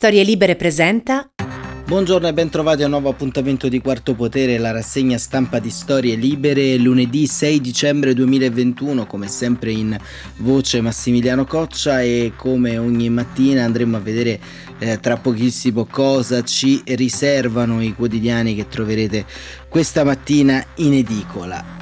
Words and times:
Storie 0.00 0.22
Libere 0.22 0.56
presenta 0.56 1.30
Buongiorno 1.84 2.26
e 2.26 2.32
bentrovati 2.32 2.80
a 2.80 2.86
un 2.86 2.92
nuovo 2.92 3.10
appuntamento 3.10 3.68
di 3.68 3.82
Quarto 3.82 4.14
Potere, 4.14 4.56
la 4.56 4.70
rassegna 4.70 5.18
stampa 5.18 5.58
di 5.58 5.68
Storie 5.68 6.14
Libere, 6.14 6.78
lunedì 6.78 7.26
6 7.26 7.60
dicembre 7.60 8.14
2021, 8.14 9.04
come 9.04 9.28
sempre 9.28 9.72
in 9.72 9.94
voce 10.38 10.80
Massimiliano 10.80 11.44
Coccia 11.44 12.00
e 12.00 12.32
come 12.34 12.78
ogni 12.78 13.10
mattina 13.10 13.64
andremo 13.64 13.98
a 13.98 14.00
vedere 14.00 14.40
eh, 14.78 14.98
tra 15.00 15.18
pochissimo 15.18 15.84
cosa 15.84 16.42
ci 16.44 16.80
riservano 16.86 17.82
i 17.82 17.92
quotidiani 17.92 18.54
che 18.54 18.68
troverete 18.68 19.26
questa 19.68 20.02
mattina 20.02 20.64
in 20.76 20.94
edicola. 20.94 21.80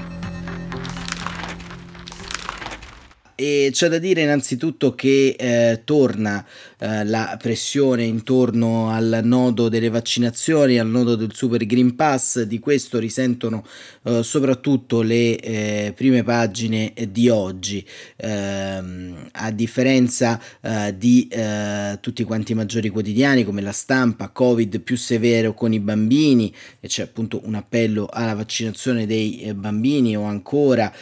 E 3.40 3.68
c'è 3.70 3.86
da 3.86 3.98
dire 3.98 4.22
innanzitutto 4.22 4.96
che 4.96 5.36
eh, 5.38 5.82
torna 5.84 6.44
eh, 6.80 7.04
la 7.04 7.36
pressione 7.40 8.04
intorno 8.04 8.90
al 8.90 9.20
nodo 9.24 9.68
delle 9.68 9.88
vaccinazioni, 9.88 10.78
al 10.78 10.86
nodo 10.86 11.16
del 11.16 11.34
Super 11.34 11.66
Green 11.66 11.96
Pass, 11.96 12.42
di 12.42 12.60
questo 12.60 12.98
risentono 13.00 13.64
eh, 14.04 14.22
soprattutto 14.22 15.02
le 15.02 15.40
eh, 15.40 15.92
prime 15.96 16.22
pagine 16.22 16.92
di 17.10 17.28
oggi, 17.28 17.84
ehm, 18.16 19.28
a 19.32 19.50
differenza 19.50 20.40
eh, 20.60 20.94
di 20.96 21.26
eh, 21.28 21.98
tutti 22.00 22.22
quanti 22.22 22.52
i 22.52 22.54
maggiori 22.54 22.90
quotidiani 22.90 23.42
come 23.42 23.60
la 23.60 23.72
stampa, 23.72 24.28
Covid 24.28 24.80
più 24.80 24.96
severo 24.96 25.54
con 25.54 25.72
i 25.72 25.80
bambini, 25.80 26.54
e 26.78 26.86
c'è 26.86 27.02
appunto 27.02 27.40
un 27.42 27.56
appello 27.56 28.08
alla 28.10 28.34
vaccinazione 28.34 29.04
dei 29.04 29.52
bambini 29.54 30.16
o 30.16 30.22
ancora 30.22 30.92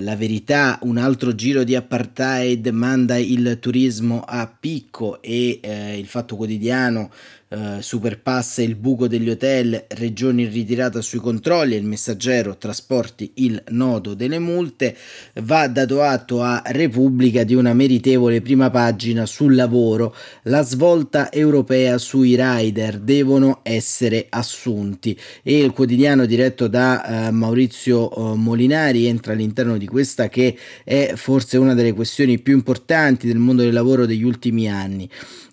la 0.00 0.16
verità, 0.16 0.78
un 0.82 0.96
altro 0.96 1.34
giro 1.34 1.62
di 1.62 1.76
apartheid 1.76 2.66
manda 2.68 3.16
il 3.16 3.58
turismo 3.60 4.24
a 4.26 4.46
picco 4.46 5.15
e 5.20 5.60
eh, 5.62 5.98
il 5.98 6.06
Fatto 6.06 6.36
Quotidiano 6.36 7.10
eh, 7.56 7.80
superpassa 7.80 8.60
il 8.60 8.74
buco 8.74 9.08
degli 9.08 9.30
hotel, 9.30 9.86
regioni 9.88 10.42
in 10.42 10.52
ritirata 10.52 11.00
sui 11.00 11.20
controlli, 11.20 11.74
il 11.74 11.84
messaggero 11.84 12.58
trasporti 12.58 13.32
il 13.36 13.62
nodo 13.68 14.12
delle 14.12 14.38
multe, 14.38 14.94
va 15.36 15.66
dato 15.66 16.02
atto 16.02 16.42
a 16.42 16.62
Repubblica 16.66 17.44
di 17.44 17.54
una 17.54 17.72
meritevole 17.72 18.42
prima 18.42 18.68
pagina 18.68 19.24
sul 19.24 19.54
lavoro, 19.54 20.14
la 20.42 20.62
svolta 20.62 21.32
europea 21.32 21.96
sui 21.96 22.36
rider 22.36 22.98
devono 22.98 23.60
essere 23.62 24.26
assunti 24.28 25.18
e 25.42 25.58
il 25.58 25.72
quotidiano 25.72 26.26
diretto 26.26 26.68
da 26.68 27.28
eh, 27.28 27.30
Maurizio 27.30 28.10
eh, 28.10 28.36
Molinari 28.36 29.06
entra 29.06 29.32
all'interno 29.32 29.78
di 29.78 29.86
questa 29.86 30.28
che 30.28 30.58
è 30.84 31.12
forse 31.16 31.56
una 31.56 31.72
delle 31.72 31.94
questioni 31.94 32.38
più 32.38 32.54
importanti 32.54 33.26
del 33.26 33.38
mondo 33.38 33.62
del 33.62 33.72
lavoro 33.72 34.04
degli 34.04 34.24
ultimi 34.24 34.70
anni. 34.70 35.08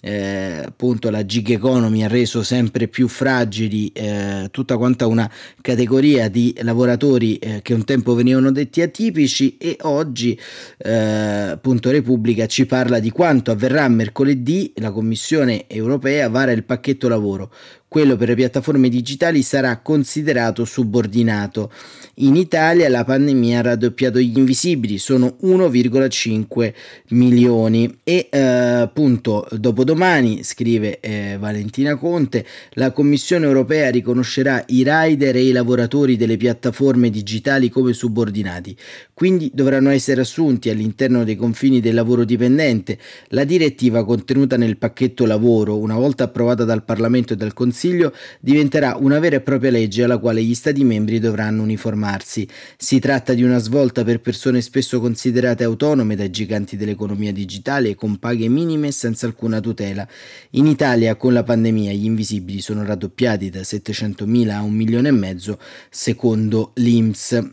Eh, 0.06 0.62
appunto 0.66 1.10
la 1.10 1.26
gig 1.26 1.50
economy 1.52 2.04
ha 2.04 2.10
reso 2.10 2.44
sempre 2.44 2.90
più 2.90 3.08
fragili 3.08 3.88
eh, 3.94 4.50
tutta 4.52 4.76
quanta 4.76 5.08
una 5.08 5.32
categoria 5.62 6.28
di 6.28 6.54
lavoratori 6.62 7.38
eh, 7.38 7.62
che 7.62 7.74
un 7.74 7.86
tempo 7.86 8.14
venivano 8.14 8.52
detti 8.52 8.82
atipici 8.82 9.56
e 9.56 9.78
oggi 9.84 10.38
eh, 10.80 10.92
appunto 10.92 11.90
Repubblica 11.90 12.48
ci 12.48 12.66
parla 12.66 13.00
di 13.00 13.12
quanto 13.12 13.52
avverrà 13.52 13.88
mercoledì 13.88 14.74
la 14.76 14.92
Commissione 14.92 15.70
europea 15.70 16.28
vara 16.28 16.52
il 16.52 16.66
pacchetto 16.66 17.08
lavoro 17.08 17.50
quello 17.94 18.16
per 18.16 18.30
le 18.30 18.34
piattaforme 18.34 18.90
digitali 18.90 19.44
sarà 19.44 19.78
considerato 19.78 20.66
subordinato. 20.66 21.72
In 22.18 22.36
Italia 22.36 22.90
la 22.90 23.04
pandemia 23.04 23.60
ha 23.60 23.62
raddoppiato 23.62 24.18
gli 24.18 24.36
invisibili, 24.36 24.98
sono 24.98 25.38
1,5 25.44 26.74
milioni 27.10 28.00
e 28.04 28.30
eh, 28.32 28.40
appunto 28.40 29.48
dopodomani, 29.52 30.44
scrive 30.44 31.00
eh, 31.02 31.38
Valentina 31.40 31.96
Conte, 31.96 32.46
la 32.74 32.92
Commissione 32.92 33.46
europea 33.46 33.92
riconoscerà 33.92 34.64
i 34.70 34.84
rider 34.84 35.36
e 35.36 35.46
i 35.46 35.52
lavoratori 35.52 36.18
delle 36.18 36.38
piattaforme 36.38 37.12
digitali 37.12 37.70
come 37.70 37.94
subordinati, 37.94 38.76
quindi 39.14 39.52
dovranno 39.54 39.92
essere 39.92 40.22
assunti 40.22 40.72
all'interno 40.72 41.24
dei 41.24 41.36
confini 41.36 41.80
del 41.80 41.94
lavoro 41.94 42.24
dipendente. 42.24 42.98
La 43.30 43.44
direttiva 43.44 44.04
contenuta 44.04 44.58
nel 44.58 44.78
pacchetto 44.78 45.28
lavoro, 45.28 45.78
una 45.78 45.96
volta 45.96 46.24
approvata 46.24 46.64
dal 46.64 46.84
Parlamento 46.84 47.34
e 47.34 47.36
dal 47.36 47.54
Consiglio, 47.54 47.82
Consiglio 47.84 48.14
diventerà 48.40 48.96
una 48.98 49.20
vera 49.20 49.36
e 49.36 49.42
propria 49.42 49.70
legge 49.70 50.04
alla 50.04 50.18
quale 50.18 50.42
gli 50.42 50.56
Stati 50.56 50.86
membri 50.86 51.20
dovranno 51.20 51.64
uniformarsi. 51.64 52.48
Si 52.78 52.98
tratta 53.00 53.34
di 53.34 53.44
una 53.44 53.58
svolta 53.58 54.06
per 54.06 54.22
persone 54.22 54.62
spesso 54.62 55.02
considerate 55.02 55.66
autonome 55.66 56.16
dai 56.16 56.30
giganti 56.30 56.78
dell'economia 56.78 57.34
digitale 57.34 57.96
con 57.96 58.20
paghe 58.20 58.48
minime 58.48 58.88
e 58.88 58.92
senza 58.92 59.26
alcuna 59.26 59.60
tutela. 59.60 60.08
In 60.52 60.66
Italia 60.66 61.18
con 61.18 61.34
la 61.34 61.44
pandemia 61.44 61.92
gli 61.92 62.06
invisibili 62.06 62.62
sono 62.62 62.86
raddoppiati 62.86 63.50
da 63.50 63.60
700.000 63.60 64.50
a 64.52 64.62
un 64.62 64.74
milione 64.74 65.10
e 65.10 65.12
mezzo 65.12 65.60
secondo 65.90 66.72
l'INPS. 66.76 67.50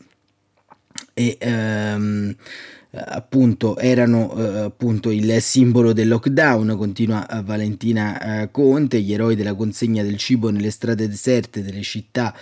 E, 1.12 1.38
um, 1.42 2.36
appunto 2.92 3.76
erano 3.78 4.34
eh, 4.36 4.58
appunto 4.60 5.10
il 5.10 5.40
simbolo 5.40 5.92
del 5.92 6.08
lockdown, 6.08 6.76
continua 6.76 7.26
eh, 7.28 7.42
Valentina 7.42 8.48
Conte, 8.50 9.00
gli 9.00 9.12
eroi 9.12 9.36
della 9.36 9.54
consegna 9.54 10.02
del 10.02 10.16
cibo 10.16 10.50
nelle 10.50 10.70
strade 10.70 11.08
deserte 11.08 11.62
delle 11.62 11.82
città 11.82 12.34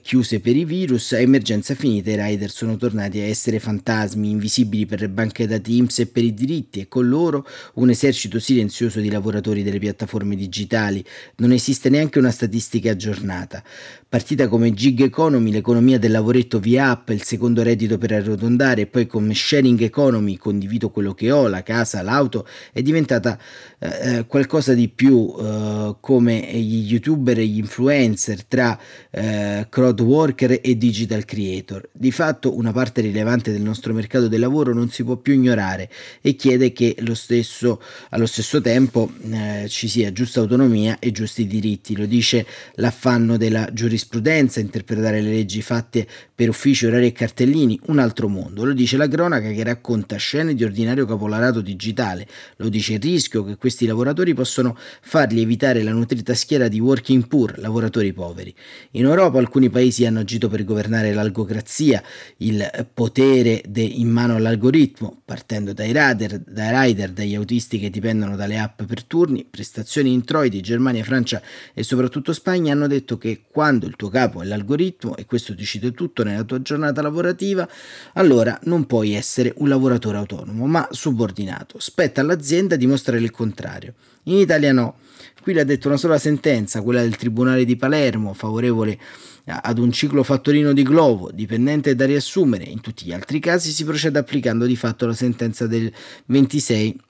chiuse 0.00 0.38
per 0.38 0.54
i 0.54 0.64
virus, 0.64 1.12
emergenza 1.12 1.74
finita 1.74 2.10
i 2.10 2.16
rider 2.16 2.50
sono 2.50 2.76
tornati 2.76 3.18
a 3.18 3.24
essere 3.24 3.58
fantasmi 3.58 4.30
invisibili 4.30 4.86
per 4.86 5.00
le 5.00 5.08
banche 5.08 5.46
dati 5.46 5.76
IMSS 5.76 5.98
e 6.00 6.06
per 6.06 6.22
i 6.22 6.34
diritti 6.34 6.80
e 6.80 6.88
con 6.88 7.08
loro 7.08 7.46
un 7.74 7.90
esercito 7.90 8.38
silenzioso 8.38 9.00
di 9.00 9.10
lavoratori 9.10 9.62
delle 9.62 9.78
piattaforme 9.78 10.36
digitali. 10.36 11.04
Non 11.36 11.52
esiste 11.52 11.88
neanche 11.88 12.18
una 12.18 12.30
statistica 12.30 12.90
aggiornata. 12.92 13.62
Partita 14.08 14.46
come 14.46 14.74
gig 14.74 15.00
economy, 15.00 15.50
l'economia 15.50 15.98
del 15.98 16.10
lavoretto 16.10 16.60
via 16.60 16.90
app, 16.90 17.08
il 17.10 17.22
secondo 17.22 17.62
reddito 17.62 17.96
per 17.96 18.12
arrotondare 18.12 18.82
e 18.82 18.86
poi 18.86 19.06
come 19.06 19.34
sharing 19.34 19.71
sharing 19.72 19.80
economy, 19.80 20.36
condivido 20.36 20.90
quello 20.90 21.14
che 21.14 21.30
ho, 21.30 21.48
la 21.48 21.62
casa, 21.62 22.02
l'auto, 22.02 22.46
è 22.72 22.82
diventata 22.82 23.38
eh, 23.78 24.18
eh, 24.18 24.26
qualcosa 24.26 24.74
di 24.74 24.88
più 24.88 25.34
eh, 25.38 25.96
come 26.00 26.40
gli 26.52 26.90
youtuber 26.92 27.38
e 27.38 27.46
gli 27.46 27.58
influencer 27.58 28.44
tra 28.44 28.78
eh, 29.10 29.66
crowd 29.68 30.00
worker 30.00 30.58
e 30.62 30.76
digital 30.76 31.24
creator. 31.24 31.88
Di 31.92 32.10
fatto 32.10 32.56
una 32.56 32.72
parte 32.72 33.00
rilevante 33.00 33.52
del 33.52 33.62
nostro 33.62 33.92
mercato 33.92 34.28
del 34.28 34.40
lavoro 34.40 34.74
non 34.74 34.90
si 34.90 35.02
può 35.02 35.16
più 35.16 35.34
ignorare 35.34 35.90
e 36.20 36.36
chiede 36.36 36.72
che 36.72 36.96
lo 37.00 37.14
stesso, 37.14 37.80
allo 38.10 38.26
stesso 38.26 38.60
tempo 38.60 39.10
eh, 39.30 39.66
ci 39.68 39.88
sia 39.88 40.12
giusta 40.12 40.40
autonomia 40.40 40.98
e 40.98 41.10
giusti 41.10 41.46
diritti. 41.46 41.96
Lo 41.96 42.06
dice 42.06 42.46
l'affanno 42.74 43.36
della 43.36 43.68
giurisprudenza, 43.72 44.60
interpretare 44.60 45.20
le 45.20 45.30
leggi 45.30 45.62
fatte 45.62 46.06
per 46.42 46.50
uffici, 46.50 46.86
orari 46.86 47.06
e 47.06 47.12
cartellini, 47.12 47.78
un 47.86 48.00
altro 48.00 48.28
mondo. 48.28 48.64
Lo 48.64 48.72
dice 48.72 48.96
la 48.96 49.06
cronaca 49.06 49.48
che 49.50 49.62
racconta 49.62 50.16
scene 50.16 50.54
di 50.54 50.64
ordinario 50.64 51.06
capolarato 51.06 51.60
digitale. 51.60 52.26
Lo 52.56 52.68
dice 52.68 52.94
il 52.94 53.00
rischio 53.00 53.44
che 53.44 53.56
questi 53.56 53.86
lavoratori 53.86 54.34
possono 54.34 54.76
fargli 55.02 55.40
evitare 55.40 55.84
la 55.84 55.92
nutrita 55.92 56.34
schiera 56.34 56.66
di 56.66 56.80
working 56.80 57.28
poor, 57.28 57.60
lavoratori 57.60 58.12
poveri. 58.12 58.52
In 58.92 59.04
Europa 59.04 59.38
alcuni 59.38 59.70
paesi 59.70 60.04
hanno 60.04 60.18
agito 60.18 60.48
per 60.48 60.64
governare 60.64 61.12
l'algocrazia, 61.12 62.02
il 62.38 62.88
potere 62.92 63.62
de- 63.68 63.82
in 63.82 64.08
mano 64.08 64.34
all'algoritmo, 64.34 65.22
partendo 65.24 65.72
dai 65.72 65.92
rider, 65.92 66.40
dai 66.40 66.86
rider, 66.86 67.12
dagli 67.12 67.36
autisti 67.36 67.78
che 67.78 67.88
dipendono 67.88 68.34
dalle 68.34 68.58
app 68.58 68.82
per 68.82 69.04
turni, 69.04 69.46
prestazioni 69.48 70.12
introiti, 70.12 70.60
Germania, 70.60 71.04
Francia 71.04 71.40
e 71.72 71.84
soprattutto 71.84 72.32
Spagna 72.32 72.72
hanno 72.72 72.88
detto 72.88 73.16
che 73.16 73.42
quando 73.48 73.86
il 73.86 73.94
tuo 73.94 74.08
capo 74.08 74.42
è 74.42 74.44
l'algoritmo, 74.44 75.14
e 75.14 75.24
questo 75.24 75.54
ti 75.54 75.64
cito 75.64 75.92
tutto 75.92 76.24
nella 76.32 76.44
tua 76.44 76.60
giornata 76.60 77.00
lavorativa, 77.02 77.68
allora 78.14 78.58
non 78.64 78.86
puoi 78.86 79.12
essere 79.12 79.52
un 79.58 79.68
lavoratore 79.68 80.16
autonomo, 80.16 80.66
ma 80.66 80.88
subordinato. 80.90 81.78
Spetta 81.78 82.20
all'azienda 82.20 82.76
dimostrare 82.76 83.22
il 83.22 83.30
contrario. 83.30 83.94
In 84.24 84.38
Italia 84.38 84.72
no. 84.72 84.96
Qui 85.42 85.52
l'ha 85.54 85.64
detto 85.64 85.88
una 85.88 85.96
sola 85.96 86.18
sentenza, 86.18 86.82
quella 86.82 87.00
del 87.00 87.16
Tribunale 87.16 87.64
di 87.64 87.76
Palermo, 87.76 88.32
favorevole 88.32 88.98
ad 89.44 89.78
un 89.78 89.90
ciclo 89.90 90.22
fattorino 90.22 90.72
di 90.72 90.84
Glovo, 90.84 91.30
dipendente 91.32 91.96
da 91.96 92.06
riassumere. 92.06 92.64
In 92.64 92.80
tutti 92.80 93.04
gli 93.04 93.12
altri 93.12 93.40
casi 93.40 93.72
si 93.72 93.84
procede 93.84 94.18
applicando 94.18 94.66
di 94.66 94.76
fatto 94.76 95.06
la 95.06 95.14
sentenza 95.14 95.66
del 95.66 95.92
26 96.26 97.00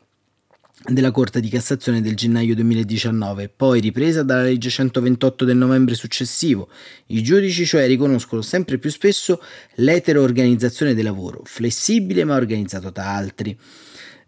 della 0.84 1.10
Corte 1.12 1.40
di 1.40 1.48
Cassazione 1.48 2.00
del 2.00 2.16
gennaio 2.16 2.54
2019, 2.54 3.48
poi 3.48 3.80
ripresa 3.80 4.22
dalla 4.22 4.42
legge 4.42 4.68
128 4.68 5.44
del 5.44 5.56
novembre 5.56 5.94
successivo. 5.94 6.68
I 7.06 7.22
giudici 7.22 7.64
cioè 7.64 7.86
riconoscono 7.86 8.42
sempre 8.42 8.78
più 8.78 8.90
spesso 8.90 9.40
l'etero 9.76 10.22
organizzazione 10.22 10.94
del 10.94 11.04
lavoro, 11.04 11.42
flessibile 11.44 12.24
ma 12.24 12.34
organizzato 12.34 12.90
da 12.90 13.14
altri. 13.14 13.56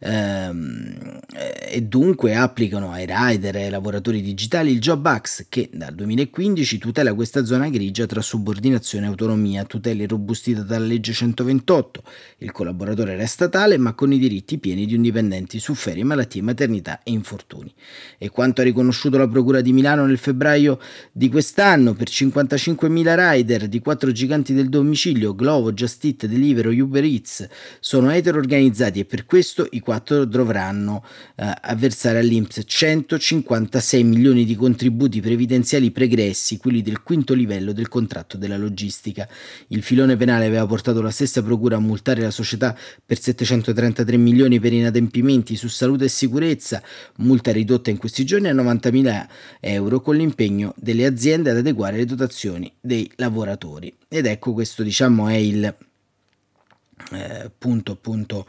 Ehm, 0.05 1.21
e 1.69 1.83
dunque 1.83 2.37
applicano 2.37 2.93
ai 2.93 3.07
rider 3.09 3.57
e 3.57 3.65
ai 3.65 3.71
lavoratori 3.71 4.23
digitali 4.23 4.71
il 4.71 4.79
Job 4.79 5.05
Act 5.05 5.47
che 5.49 5.71
dal 5.73 5.95
2015 5.95 6.79
tutela 6.79 7.15
questa 7.15 7.45
zona 7.45 7.69
grigia 7.69 8.07
tra 8.07 8.21
subordinazione 8.21 9.07
e 9.07 9.09
autonomia, 9.09 9.65
tutela 9.65 10.03
irrobustita 10.03 10.63
dalla 10.63 10.85
legge 10.85 11.13
128. 11.13 12.03
Il 12.39 12.53
collaboratore 12.53 13.17
resta 13.17 13.49
tale 13.49 13.79
ma 13.79 13.95
con 13.95 14.13
i 14.13 14.19
diritti 14.19 14.59
pieni 14.59 14.87
di 14.87 14.95
un 14.95 15.03
dipendente 15.03 15.59
su 15.59 15.75
ferie, 15.75 16.05
malattie, 16.05 16.43
maternità 16.43 17.01
e 17.03 17.11
infortuni. 17.11 17.73
E 18.19 18.29
quanto 18.29 18.61
ha 18.61 18.65
riconosciuto 18.65 19.17
la 19.17 19.27
Procura 19.27 19.61
di 19.61 19.73
Milano 19.73 20.07
nel 20.07 20.19
febbraio 20.19 20.79
di 21.11 21.29
quest'anno 21.29 21.95
per 21.95 22.09
55.000 22.09 23.33
rider 23.33 23.69
di 23.69 23.81
quattro 23.81 24.13
giganti 24.13 24.53
del 24.53 24.69
domicilio, 24.69 25.35
Glovo, 25.35 25.73
Just 25.73 26.05
Eat, 26.05 26.27
Deliveroo, 26.27 26.73
Uber 26.73 27.03
Eats, 27.03 27.49
sono 27.81 28.11
etero 28.11 28.39
organizzati 28.39 29.01
e 29.01 29.05
per 29.05 29.25
questo 29.25 29.67
i 29.71 29.81
quattro 29.81 29.94
dovranno 29.99 31.05
eh, 31.37 31.53
a 31.61 31.75
versare 31.75 32.19
all'Inps 32.19 32.63
156 32.65 34.05
milioni 34.05 34.45
di 34.45 34.55
contributi 34.55 35.21
previdenziali 35.21 35.91
pregressi, 35.91 36.59
quelli 36.59 36.83
del 36.83 37.03
quinto 37.03 37.35
livello 37.35 37.73
del 37.73 37.89
contratto 37.89 38.37
della 38.37 38.57
logistica. 38.57 39.29
Il 39.69 39.83
filone 39.83 40.17
penale 40.17 40.47
aveva 40.47 40.67
portato 40.67 41.01
la 41.03 41.11
stessa 41.11 41.43
procura 41.43 41.77
a 41.77 41.81
multare 41.81 42.23
la 42.23 42.31
società 42.31 42.77
per 43.05 43.19
733 43.21 44.17
milioni 44.17 44.61
per 44.61 44.73
inadempimenti 44.73 45.57
su 45.57 45.69
salute 45.69 46.05
e 46.05 46.09
sicurezza, 46.09 46.83
multa 47.19 47.53
ridotta 47.53 47.91
in 47.91 47.97
questi 47.97 48.25
giorni 48.25 48.49
a 48.49 48.55
90.000 48.55 49.27
euro 49.61 50.01
con 50.01 50.17
l'impegno 50.17 50.75
delle 50.77 51.07
aziende 51.07 51.51
ad 51.51 51.59
adeguare 51.59 51.97
le 51.97 52.05
dotazioni 52.05 52.73
dei 52.81 53.11
lavoratori. 53.17 53.95
Ed 54.09 54.27
ecco 54.27 54.53
questo 54.53 54.83
diciamo 54.83 55.29
è 55.29 55.35
il 55.35 55.75
eh, 57.13 57.51
punto 57.57 57.93
appunto 57.93 58.47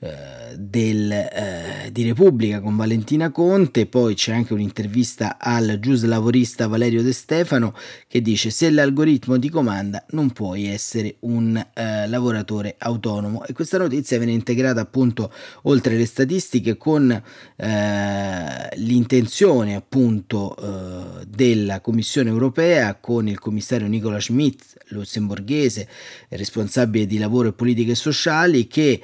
eh, 0.00 0.54
del, 0.56 1.10
eh, 1.10 1.88
di 1.90 2.04
Repubblica 2.04 2.60
con 2.60 2.76
Valentina 2.76 3.32
Conte, 3.32 3.86
poi 3.86 4.14
c'è 4.14 4.32
anche 4.32 4.52
un'intervista 4.52 5.38
al 5.40 5.78
giuslavorista 5.80 6.68
Valerio 6.68 7.02
De 7.02 7.12
Stefano 7.12 7.74
che 8.06 8.22
dice 8.22 8.50
se 8.50 8.70
l'algoritmo 8.70 9.36
ti 9.40 9.48
comanda 9.50 10.04
non 10.10 10.30
puoi 10.30 10.66
essere 10.66 11.16
un 11.20 11.56
eh, 11.56 12.06
lavoratore 12.06 12.76
autonomo. 12.78 13.44
E 13.44 13.52
questa 13.52 13.76
notizia 13.76 14.18
viene 14.18 14.30
integrata 14.32 14.80
appunto 14.80 15.32
oltre 15.62 15.96
le 15.96 16.06
statistiche 16.06 16.76
con 16.76 17.10
eh, 17.10 18.68
l'intenzione 18.76 19.74
appunto 19.74 20.56
eh, 20.56 21.26
della 21.26 21.80
Commissione 21.80 22.30
europea 22.30 22.94
con 23.00 23.26
il 23.26 23.40
commissario 23.40 23.88
Nicola 23.88 24.20
Schmidt, 24.20 24.62
lussemburghese, 24.90 25.88
responsabile 26.28 27.04
di 27.04 27.18
lavoro 27.18 27.48
e 27.48 27.52
politiche 27.52 27.96
sociali 27.96 28.68
che 28.68 29.00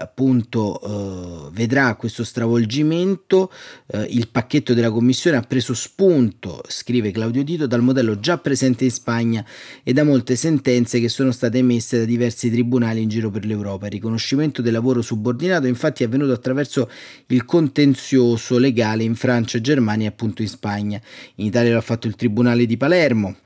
appunto 0.00 0.19
appunto 0.20 1.48
eh, 1.48 1.50
vedrà 1.52 1.94
questo 1.94 2.24
stravolgimento, 2.24 3.50
eh, 3.86 4.02
il 4.10 4.28
pacchetto 4.28 4.74
della 4.74 4.90
Commissione 4.90 5.38
ha 5.38 5.40
preso 5.40 5.72
spunto, 5.72 6.60
scrive 6.68 7.10
Claudio 7.10 7.42
Tito, 7.42 7.66
dal 7.66 7.80
modello 7.80 8.20
già 8.20 8.36
presente 8.36 8.84
in 8.84 8.90
Spagna 8.90 9.42
e 9.82 9.94
da 9.94 10.04
molte 10.04 10.36
sentenze 10.36 11.00
che 11.00 11.08
sono 11.08 11.32
state 11.32 11.56
emesse 11.56 12.00
da 12.00 12.04
diversi 12.04 12.50
tribunali 12.50 13.00
in 13.00 13.08
giro 13.08 13.30
per 13.30 13.46
l'Europa. 13.46 13.86
Il 13.86 13.92
riconoscimento 13.92 14.60
del 14.60 14.74
lavoro 14.74 15.00
subordinato 15.00 15.66
infatti 15.66 16.02
è 16.02 16.06
avvenuto 16.06 16.32
attraverso 16.32 16.90
il 17.28 17.46
contenzioso 17.46 18.58
legale 18.58 19.04
in 19.04 19.14
Francia, 19.14 19.58
Germania 19.58 20.06
e 20.06 20.10
appunto 20.10 20.42
in 20.42 20.48
Spagna. 20.48 21.00
In 21.36 21.46
Italia 21.46 21.72
l'ha 21.72 21.80
fatto 21.80 22.06
il 22.06 22.14
Tribunale 22.14 22.66
di 22.66 22.76
Palermo 22.76 23.36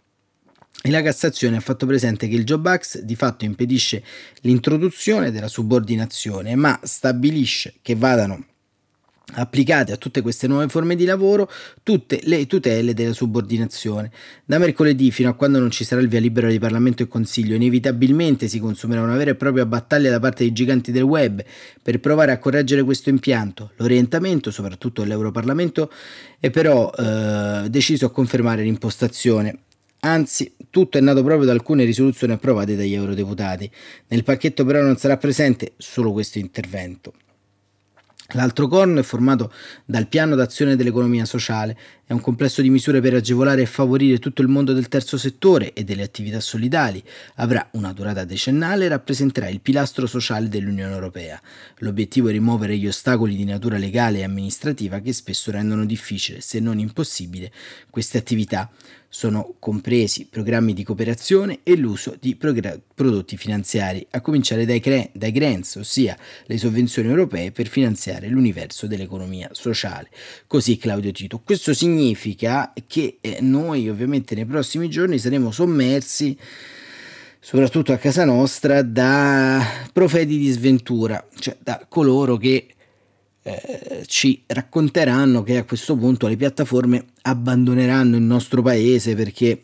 e 0.86 0.90
la 0.90 1.00
Cassazione 1.00 1.56
ha 1.56 1.60
fatto 1.60 1.86
presente 1.86 2.28
che 2.28 2.34
il 2.34 2.44
Job 2.44 2.66
Act 2.66 3.00
di 3.00 3.16
fatto 3.16 3.46
impedisce 3.46 4.04
l'introduzione 4.42 5.30
della 5.30 5.48
subordinazione, 5.48 6.54
ma 6.56 6.78
stabilisce 6.82 7.76
che 7.80 7.96
vadano 7.96 8.44
applicate 9.36 9.92
a 9.92 9.96
tutte 9.96 10.20
queste 10.20 10.46
nuove 10.46 10.68
forme 10.68 10.94
di 10.94 11.06
lavoro 11.06 11.50
tutte 11.82 12.20
le 12.24 12.46
tutele 12.46 12.92
della 12.92 13.14
subordinazione. 13.14 14.10
Da 14.44 14.58
mercoledì 14.58 15.10
fino 15.10 15.30
a 15.30 15.32
quando 15.32 15.58
non 15.58 15.70
ci 15.70 15.84
sarà 15.84 16.02
il 16.02 16.08
via 16.08 16.20
libera 16.20 16.50
di 16.50 16.58
Parlamento 16.58 17.02
e 17.02 17.08
Consiglio, 17.08 17.54
inevitabilmente 17.54 18.46
si 18.46 18.58
consumerà 18.58 19.00
una 19.00 19.16
vera 19.16 19.30
e 19.30 19.36
propria 19.36 19.64
battaglia 19.64 20.10
da 20.10 20.20
parte 20.20 20.42
dei 20.42 20.52
giganti 20.52 20.92
del 20.92 21.04
web 21.04 21.42
per 21.80 21.98
provare 21.98 22.30
a 22.30 22.38
correggere 22.38 22.82
questo 22.82 23.08
impianto. 23.08 23.70
L'orientamento, 23.76 24.50
soprattutto 24.50 25.00
dell'Europarlamento, 25.00 25.90
è 26.38 26.50
però 26.50 26.92
eh, 26.92 27.70
deciso 27.70 28.04
a 28.04 28.10
confermare 28.10 28.62
l'impostazione 28.62 29.60
Anzi, 30.06 30.54
tutto 30.68 30.98
è 30.98 31.00
nato 31.00 31.22
proprio 31.22 31.46
da 31.46 31.52
alcune 31.52 31.84
risoluzioni 31.84 32.34
approvate 32.34 32.76
dagli 32.76 32.92
eurodeputati. 32.92 33.70
Nel 34.08 34.22
pacchetto 34.22 34.62
però 34.66 34.82
non 34.82 34.98
sarà 34.98 35.16
presente 35.16 35.72
solo 35.78 36.12
questo 36.12 36.38
intervento. 36.38 37.14
L'altro 38.32 38.68
corno 38.68 39.00
è 39.00 39.02
formato 39.02 39.52
dal 39.84 40.06
piano 40.08 40.34
d'azione 40.34 40.76
dell'economia 40.76 41.24
sociale, 41.24 41.76
è 42.04 42.12
un 42.12 42.20
complesso 42.20 42.62
di 42.62 42.70
misure 42.70 43.00
per 43.00 43.14
agevolare 43.14 43.62
e 43.62 43.66
favorire 43.66 44.18
tutto 44.18 44.42
il 44.42 44.48
mondo 44.48 44.72
del 44.72 44.88
terzo 44.88 45.16
settore 45.16 45.72
e 45.72 45.84
delle 45.84 46.02
attività 46.02 46.40
solidali, 46.40 47.02
avrà 47.36 47.66
una 47.72 47.92
durata 47.92 48.24
decennale 48.24 48.86
e 48.86 48.88
rappresenterà 48.88 49.48
il 49.48 49.60
pilastro 49.60 50.06
sociale 50.06 50.48
dell'Unione 50.48 50.92
Europea. 50.92 51.40
L'obiettivo 51.78 52.28
è 52.28 52.32
rimuovere 52.32 52.76
gli 52.76 52.86
ostacoli 52.86 53.36
di 53.36 53.44
natura 53.44 53.76
legale 53.76 54.18
e 54.18 54.24
amministrativa 54.24 55.00
che 55.00 55.12
spesso 55.12 55.50
rendono 55.50 55.84
difficile, 55.84 56.40
se 56.40 56.60
non 56.60 56.78
impossibile, 56.78 57.52
queste 57.90 58.18
attività 58.18 58.70
sono 59.14 59.54
compresi 59.60 60.26
programmi 60.28 60.72
di 60.72 60.82
cooperazione 60.82 61.60
e 61.62 61.76
l'uso 61.76 62.16
di 62.18 62.34
progra- 62.34 62.76
prodotti 62.94 63.36
finanziari, 63.36 64.04
a 64.10 64.20
cominciare 64.20 64.66
dai, 64.66 64.80
cre- 64.80 65.10
dai 65.14 65.30
grants, 65.30 65.76
ossia 65.76 66.18
le 66.46 66.58
sovvenzioni 66.58 67.10
europee 67.10 67.52
per 67.52 67.68
finanziare 67.68 68.26
l'universo 68.26 68.88
dell'economia 68.88 69.50
sociale. 69.52 70.08
Così 70.48 70.78
Claudio 70.78 71.12
Tito. 71.12 71.40
Questo 71.44 71.72
significa 71.74 72.72
che 72.88 73.18
eh, 73.20 73.38
noi 73.40 73.88
ovviamente 73.88 74.34
nei 74.34 74.46
prossimi 74.46 74.88
giorni 74.90 75.16
saremo 75.20 75.52
sommersi 75.52 76.36
soprattutto 77.38 77.92
a 77.92 77.98
casa 77.98 78.24
nostra, 78.24 78.82
da 78.82 79.64
profeti 79.92 80.38
di 80.38 80.50
sventura, 80.50 81.24
cioè 81.38 81.56
da 81.62 81.86
coloro 81.88 82.36
che 82.36 82.73
eh, 83.46 84.04
ci 84.06 84.42
racconteranno 84.46 85.42
che 85.42 85.58
a 85.58 85.64
questo 85.64 85.96
punto 85.96 86.26
le 86.26 86.36
piattaforme 86.36 87.04
abbandoneranno 87.22 88.16
il 88.16 88.22
nostro 88.22 88.62
paese 88.62 89.14
perché 89.14 89.62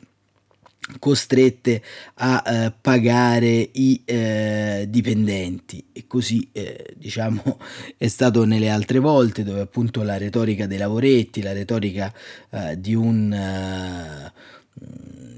costrette 0.98 1.82
a 2.14 2.42
eh, 2.44 2.72
pagare 2.78 3.70
i 3.72 4.02
eh, 4.04 4.86
dipendenti. 4.88 5.82
E 5.92 6.06
così 6.06 6.46
eh, 6.52 6.94
diciamo 6.96 7.58
è 7.96 8.08
stato 8.08 8.44
nelle 8.44 8.68
altre 8.68 8.98
volte 8.98 9.44
dove 9.44 9.60
appunto 9.60 10.02
la 10.02 10.18
retorica 10.18 10.66
dei 10.66 10.78
lavoretti 10.78 11.42
la 11.42 11.52
retorica 11.52 12.12
eh, 12.50 12.78
di 12.78 12.94
un 12.94 13.32
eh, 13.32 14.32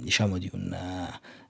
diciamo 0.02 0.38
di 0.38 0.50
un 0.52 0.74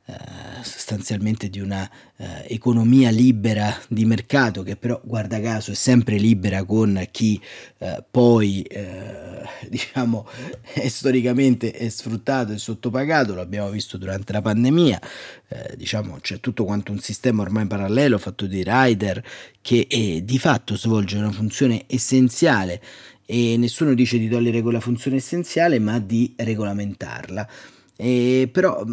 eh, 0.04 0.14
sostanzialmente 0.62 1.48
di 1.48 1.60
una 1.60 1.88
eh, 2.16 2.44
economia 2.48 3.10
libera 3.10 3.72
di 3.86 4.04
mercato 4.04 4.64
che 4.64 4.74
però 4.74 5.00
guarda 5.04 5.40
caso 5.40 5.70
è 5.70 5.74
sempre 5.74 6.16
libera 6.16 6.64
con 6.64 7.06
chi 7.12 7.40
eh, 7.78 8.02
poi 8.10 8.62
eh, 8.62 9.42
diciamo 9.70 10.26
è 10.72 10.88
storicamente 10.88 11.70
è 11.70 11.88
sfruttato 11.88 12.52
e 12.52 12.58
sottopagato. 12.58 13.34
Lo 13.34 13.42
abbiamo 13.42 13.70
visto 13.70 13.96
durante 13.96 14.32
la 14.32 14.42
pandemia 14.42 15.00
eh, 15.46 15.76
diciamo 15.76 16.18
c'è 16.20 16.40
tutto 16.40 16.64
quanto 16.64 16.90
un 16.90 16.98
sistema 16.98 17.42
ormai 17.42 17.68
parallelo 17.68 18.18
fatto 18.18 18.46
di 18.46 18.64
rider 18.66 19.22
che 19.60 20.20
di 20.24 20.38
fatto 20.40 20.76
svolge 20.76 21.16
una 21.16 21.30
funzione 21.30 21.84
essenziale. 21.86 22.82
E 23.24 23.56
nessuno 23.56 23.94
dice 23.94 24.18
di 24.18 24.28
togliere 24.28 24.62
quella 24.62 24.80
funzione 24.80 25.18
essenziale 25.18 25.78
ma 25.78 26.00
di 26.00 26.34
regolamentarla 26.36 27.48
e 27.96 28.48
però 28.50 28.84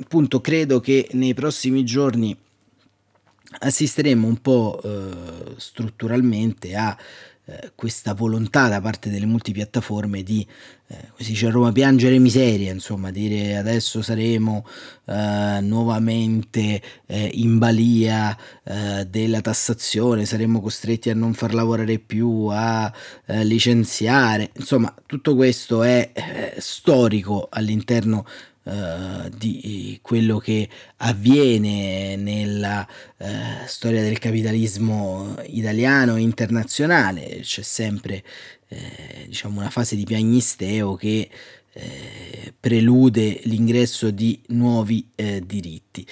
appunto 0.00 0.40
credo 0.40 0.80
che 0.80 1.08
nei 1.12 1.34
prossimi 1.34 1.84
giorni 1.84 2.36
assisteremo 3.60 4.26
un 4.26 4.36
po' 4.40 4.80
eh, 4.82 5.54
strutturalmente 5.56 6.74
a 6.76 6.96
eh, 7.50 7.72
questa 7.74 8.12
volontà 8.12 8.68
da 8.68 8.78
parte 8.78 9.08
delle 9.08 9.24
multipiattaforme 9.24 10.22
di, 10.22 10.46
eh, 10.86 10.96
si 11.16 11.30
dice 11.30 11.46
a 11.46 11.50
Roma, 11.50 11.72
piangere 11.72 12.18
miseria, 12.18 12.70
insomma, 12.72 13.10
dire 13.10 13.56
adesso 13.56 14.02
saremo 14.02 14.66
eh, 15.06 15.58
nuovamente 15.62 16.82
eh, 17.06 17.30
in 17.32 17.56
balia 17.56 18.36
eh, 18.64 19.06
della 19.08 19.40
tassazione, 19.40 20.26
saremo 20.26 20.60
costretti 20.60 21.08
a 21.08 21.14
non 21.14 21.32
far 21.32 21.54
lavorare 21.54 21.98
più, 21.98 22.48
a 22.50 22.92
licenziare, 23.26 24.50
insomma, 24.56 24.94
tutto 25.06 25.34
questo 25.34 25.82
è 25.82 26.54
storico 26.58 27.46
all'interno 27.50 28.26
Uh, 28.68 29.30
di 29.34 29.98
quello 30.02 30.36
che 30.36 30.68
avviene 30.98 32.16
nella 32.16 32.86
uh, 33.16 33.26
storia 33.64 34.02
del 34.02 34.18
capitalismo 34.18 35.34
italiano 35.46 36.16
e 36.16 36.20
internazionale. 36.20 37.40
C'è 37.40 37.62
sempre 37.62 38.22
eh, 38.68 39.24
diciamo 39.26 39.60
una 39.60 39.70
fase 39.70 39.96
di 39.96 40.04
piagnisteo 40.04 40.96
che 40.96 41.30
eh, 41.72 42.52
prelude 42.60 43.40
l'ingresso 43.44 44.10
di 44.10 44.38
nuovi 44.48 45.12
eh, 45.14 45.42
diritti. 45.46 46.06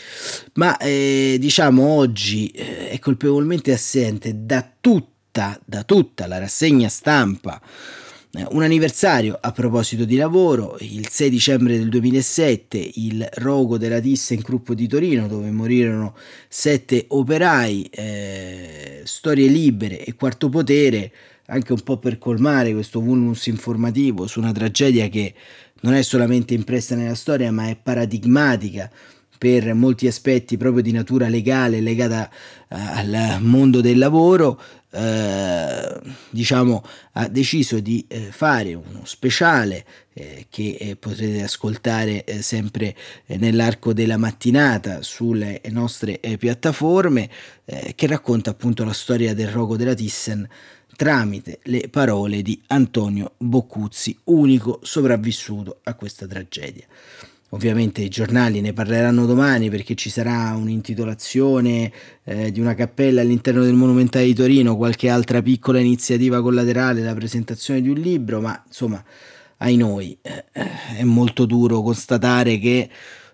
Ma 0.54 0.78
diciamo 0.78 1.84
oggi 1.84 2.48
è 2.48 2.98
colpevolmente 3.00 3.70
assente 3.70 4.46
da 4.46 4.66
tutta, 4.80 5.60
da 5.62 5.82
tutta 5.82 6.26
la 6.26 6.38
rassegna 6.38 6.88
stampa 6.88 7.60
eh, 7.60 8.05
un 8.50 8.62
anniversario 8.62 9.38
a 9.40 9.50
proposito 9.52 10.04
di 10.04 10.16
lavoro, 10.16 10.76
il 10.80 11.08
6 11.08 11.30
dicembre 11.30 11.78
del 11.78 11.88
2007 11.88 12.90
il 12.94 13.26
rogo 13.34 13.78
della 13.78 14.00
ThyssenKrupp 14.00 14.72
di 14.72 14.86
Torino 14.86 15.26
dove 15.26 15.50
morirono 15.50 16.14
sette 16.48 17.06
operai, 17.08 17.88
eh, 17.90 19.00
storie 19.04 19.48
libere 19.48 20.04
e 20.04 20.14
quarto 20.14 20.48
potere, 20.48 21.12
anche 21.46 21.72
un 21.72 21.80
po' 21.80 21.98
per 21.98 22.18
colmare 22.18 22.72
questo 22.72 23.00
vulnus 23.00 23.46
informativo 23.46 24.26
su 24.26 24.40
una 24.40 24.52
tragedia 24.52 25.08
che 25.08 25.32
non 25.80 25.94
è 25.94 26.02
solamente 26.02 26.52
impressa 26.52 26.94
nella 26.94 27.14
storia 27.14 27.50
ma 27.50 27.68
è 27.68 27.76
paradigmatica 27.76 28.90
per 29.38 29.74
molti 29.74 30.06
aspetti 30.06 30.56
proprio 30.56 30.82
di 30.82 30.92
natura 30.92 31.28
legale 31.28 31.80
legata 31.80 32.28
uh, 32.68 32.74
al 32.74 33.38
mondo 33.40 33.80
del 33.80 33.98
lavoro, 33.98 34.60
uh, 34.90 36.10
diciamo, 36.30 36.84
ha 37.12 37.28
deciso 37.28 37.80
di 37.80 38.06
uh, 38.08 38.16
fare 38.30 38.74
uno 38.74 39.02
speciale 39.04 39.84
eh, 40.12 40.46
che 40.48 40.96
potrete 40.98 41.42
ascoltare 41.42 42.24
sempre 42.40 42.96
nell'arco 43.26 43.92
della 43.92 44.16
mattinata 44.16 45.02
sulle 45.02 45.60
nostre 45.70 46.18
piattaforme, 46.38 47.28
che 47.94 48.06
racconta 48.06 48.50
appunto 48.50 48.82
la 48.84 48.94
storia 48.94 49.34
del 49.34 49.48
rogo 49.48 49.76
della 49.76 49.92
Thyssen 49.92 50.48
tramite 50.96 51.58
le 51.64 51.88
parole 51.90 52.40
di 52.40 52.60
Antonio 52.68 53.34
Boccuzzi, 53.36 54.18
unico 54.24 54.80
sopravvissuto 54.82 55.80
a 55.82 55.94
questa 55.94 56.26
tragedia. 56.26 56.86
Ovviamente 57.50 58.02
i 58.02 58.08
giornali 58.08 58.60
ne 58.60 58.72
parleranno 58.72 59.24
domani 59.24 59.70
perché 59.70 59.94
ci 59.94 60.10
sarà 60.10 60.54
un'intitolazione 60.56 61.92
eh, 62.24 62.50
di 62.50 62.58
una 62.58 62.74
cappella 62.74 63.20
all'interno 63.20 63.62
del 63.62 63.74
Monumentale 63.74 64.24
di 64.24 64.34
Torino, 64.34 64.76
qualche 64.76 65.08
altra 65.08 65.40
piccola 65.40 65.78
iniziativa 65.78 66.42
collaterale, 66.42 67.02
la 67.02 67.14
presentazione 67.14 67.80
di 67.80 67.88
un 67.88 67.98
libro, 67.98 68.40
ma 68.40 68.60
insomma, 68.66 69.02
ai 69.58 69.76
noi, 69.76 70.18
eh, 70.22 70.44
è 70.96 71.04
molto 71.04 71.46
duro 71.46 71.82
constatare 71.82 72.58
che 72.58 72.90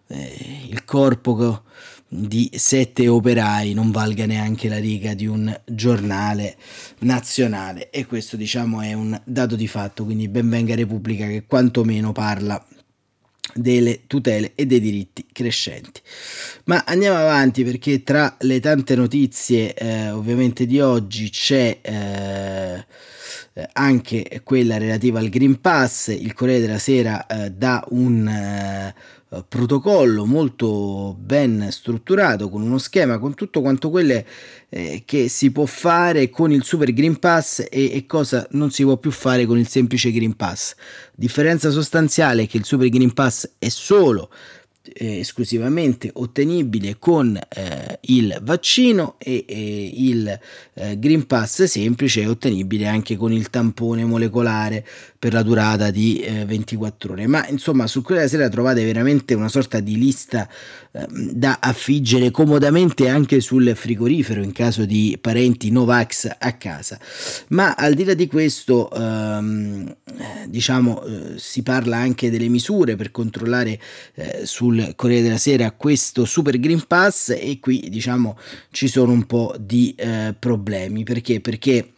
eh, 0.06 0.66
il 0.68 0.84
corpo 0.84 1.62
di 2.06 2.50
sette 2.54 3.08
operai 3.08 3.72
non 3.72 3.90
valga 3.90 4.26
neanche 4.26 4.68
la 4.68 4.78
riga 4.78 5.14
di 5.14 5.26
un 5.26 5.58
giornale 5.64 6.56
nazionale. 6.98 7.88
E 7.88 8.04
questo 8.04 8.36
diciamo 8.36 8.82
è 8.82 8.92
un 8.92 9.18
dato 9.24 9.56
di 9.56 9.66
fatto, 9.66 10.04
quindi 10.04 10.28
benvenga 10.28 10.74
Repubblica 10.74 11.26
che 11.26 11.44
quantomeno 11.46 12.12
parla 12.12 12.62
delle 13.54 14.02
tutele 14.06 14.52
e 14.54 14.66
dei 14.66 14.80
diritti 14.80 15.26
crescenti. 15.32 16.00
Ma 16.64 16.84
andiamo 16.86 17.16
avanti 17.16 17.64
perché 17.64 18.02
tra 18.02 18.36
le 18.40 18.60
tante 18.60 18.94
notizie 18.94 19.74
eh, 19.74 20.10
ovviamente 20.10 20.66
di 20.66 20.80
oggi 20.80 21.30
c'è 21.30 21.78
eh, 21.82 22.84
anche 23.72 24.40
quella 24.44 24.78
relativa 24.78 25.18
al 25.18 25.28
Green 25.28 25.60
Pass, 25.60 26.08
il 26.08 26.32
Corriere 26.32 26.60
della 26.60 26.78
Sera 26.78 27.26
eh, 27.26 27.50
dà 27.50 27.84
un 27.90 28.26
eh, 28.26 28.72
eh, 28.72 28.94
protocollo 29.40 30.26
molto 30.26 31.16
ben 31.18 31.68
strutturato 31.70 32.50
con 32.50 32.60
uno 32.60 32.76
schema 32.76 33.18
con 33.18 33.34
tutto 33.34 33.62
quanto 33.62 33.88
quelle 33.88 34.26
eh, 34.68 35.02
che 35.06 35.28
si 35.28 35.50
può 35.50 35.64
fare 35.64 36.28
con 36.28 36.52
il 36.52 36.64
super 36.64 36.92
green 36.92 37.18
pass 37.18 37.60
e, 37.70 37.92
e, 37.94 38.04
cosa 38.06 38.46
non 38.50 38.70
si 38.70 38.82
può 38.82 38.98
più 38.98 39.10
fare 39.10 39.46
con 39.46 39.58
il 39.58 39.68
semplice 39.68 40.12
green 40.12 40.36
pass. 40.36 40.74
Differenza 41.14 41.70
sostanziale 41.70 42.42
è 42.42 42.46
che 42.46 42.58
il 42.58 42.64
super 42.64 42.88
green 42.88 43.12
pass 43.14 43.48
è 43.58 43.68
solo 43.68 44.30
eh, 44.30 44.61
esclusivamente 44.94 46.10
ottenibile 46.12 46.96
con 46.98 47.36
eh, 47.36 47.98
il 48.02 48.38
vaccino 48.42 49.14
e, 49.18 49.44
e 49.46 49.92
il 49.94 50.40
eh, 50.74 50.98
Green 50.98 51.26
Pass 51.26 51.64
semplice 51.64 52.22
è 52.22 52.28
ottenibile 52.28 52.86
anche 52.86 53.16
con 53.16 53.32
il 53.32 53.50
tampone 53.50 54.04
molecolare 54.04 54.84
per 55.22 55.32
la 55.32 55.42
durata 55.42 55.92
di 55.92 56.24
24 56.46 57.08
eh, 57.08 57.12
ore. 57.12 57.26
Ma 57.28 57.46
insomma, 57.46 57.86
su 57.86 58.02
quella 58.02 58.26
sera 58.26 58.48
trovate 58.48 58.84
veramente 58.84 59.34
una 59.34 59.48
sorta 59.48 59.78
di 59.78 59.96
lista 59.96 60.48
ehm, 60.90 61.30
da 61.30 61.58
affiggere 61.60 62.32
comodamente 62.32 63.08
anche 63.08 63.40
sul 63.40 63.72
frigorifero 63.76 64.42
in 64.42 64.50
caso 64.50 64.84
di 64.84 65.16
parenti 65.20 65.70
Novax 65.70 66.28
a 66.38 66.52
casa. 66.54 66.98
Ma 67.48 67.74
al 67.74 67.94
di 67.94 68.02
là 68.02 68.14
di 68.14 68.26
questo, 68.26 68.90
ehm, 68.90 69.96
diciamo, 70.48 71.04
eh, 71.04 71.34
si 71.36 71.62
parla 71.62 71.98
anche 71.98 72.28
delle 72.28 72.48
misure 72.48 72.96
per 72.96 73.12
controllare 73.12 73.78
eh, 74.14 74.40
sul 74.72 74.94
Corriere 74.96 75.22
della 75.22 75.38
Sera 75.38 75.70
questo 75.72 76.24
Super 76.24 76.58
Green 76.58 76.86
Pass 76.86 77.30
e 77.30 77.58
qui 77.60 77.88
diciamo 77.90 78.38
ci 78.70 78.88
sono 78.88 79.12
un 79.12 79.26
po' 79.26 79.54
di 79.58 79.94
eh, 79.96 80.34
problemi. 80.38 81.04
Perché? 81.04 81.40
Perché 81.40 81.92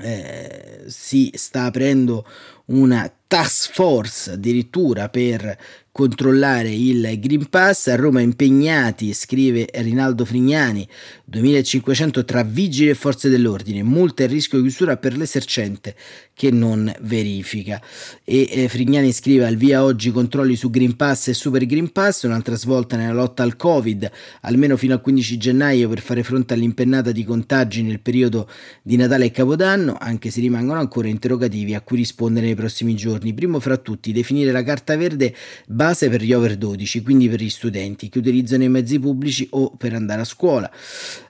eh, 0.00 0.82
si 0.86 1.30
sta 1.34 1.64
aprendo 1.64 2.26
una 2.66 3.10
task 3.26 3.72
force 3.72 4.32
addirittura 4.32 5.08
per 5.08 5.58
controllare 5.92 6.70
il 6.70 7.18
Green 7.20 7.48
Pass. 7.48 7.88
A 7.88 7.96
Roma 7.96 8.20
impegnati, 8.22 9.12
scrive 9.12 9.68
Rinaldo 9.70 10.24
Frignani, 10.24 10.88
2500 11.26 12.24
tra 12.24 12.42
vigili 12.42 12.88
e 12.88 12.94
forze 12.94 13.28
dell'ordine, 13.28 13.82
multa 13.82 14.22
e 14.24 14.26
rischio 14.26 14.58
di 14.58 14.64
chiusura 14.64 14.96
per 14.96 15.16
l'esercente 15.16 15.94
che 16.34 16.50
non 16.50 16.92
verifica. 17.02 17.80
E 18.24 18.48
eh, 18.50 18.68
Frignani 18.68 19.12
scrive 19.12 19.46
al 19.46 19.56
via 19.56 19.84
oggi 19.84 20.10
controlli 20.10 20.56
su 20.56 20.70
Green 20.70 20.96
Pass 20.96 21.28
e 21.28 21.34
Super 21.34 21.66
Green 21.66 21.92
Pass, 21.92 22.22
un'altra 22.22 22.56
svolta 22.56 22.96
nella 22.96 23.12
lotta 23.12 23.42
al 23.42 23.56
Covid, 23.56 24.10
almeno 24.40 24.76
fino 24.78 24.94
al 24.94 25.02
15 25.02 25.36
gennaio 25.36 25.88
per 25.90 26.00
fare 26.00 26.22
fronte 26.22 26.54
all'impennata 26.54 27.12
di 27.12 27.22
contagi 27.22 27.82
nel 27.82 28.00
periodo 28.00 28.48
di 28.82 28.96
Natale 28.96 29.26
e 29.26 29.30
Capodanno, 29.30 29.96
anche 30.00 30.30
se 30.30 30.40
rimangono 30.40 30.80
ancora 30.80 31.08
interrogativi 31.08 31.74
a 31.74 31.82
cui 31.82 31.98
rispondere 31.98 32.46
nei 32.46 32.54
prossimi 32.54 32.94
giorni. 32.94 33.34
Primo 33.34 33.60
fra 33.60 33.76
tutti, 33.76 34.12
definire 34.12 34.52
la 34.52 34.62
carta 34.62 34.96
verde 34.96 35.34
base 35.82 36.08
per 36.08 36.22
gli 36.22 36.32
over 36.32 36.56
12, 36.56 37.02
quindi 37.02 37.28
per 37.28 37.40
gli 37.40 37.50
studenti 37.50 38.08
che 38.08 38.18
utilizzano 38.18 38.62
i 38.62 38.68
mezzi 38.68 39.00
pubblici 39.00 39.48
o 39.50 39.72
per 39.76 39.94
andare 39.94 40.20
a 40.20 40.24
scuola. 40.24 40.70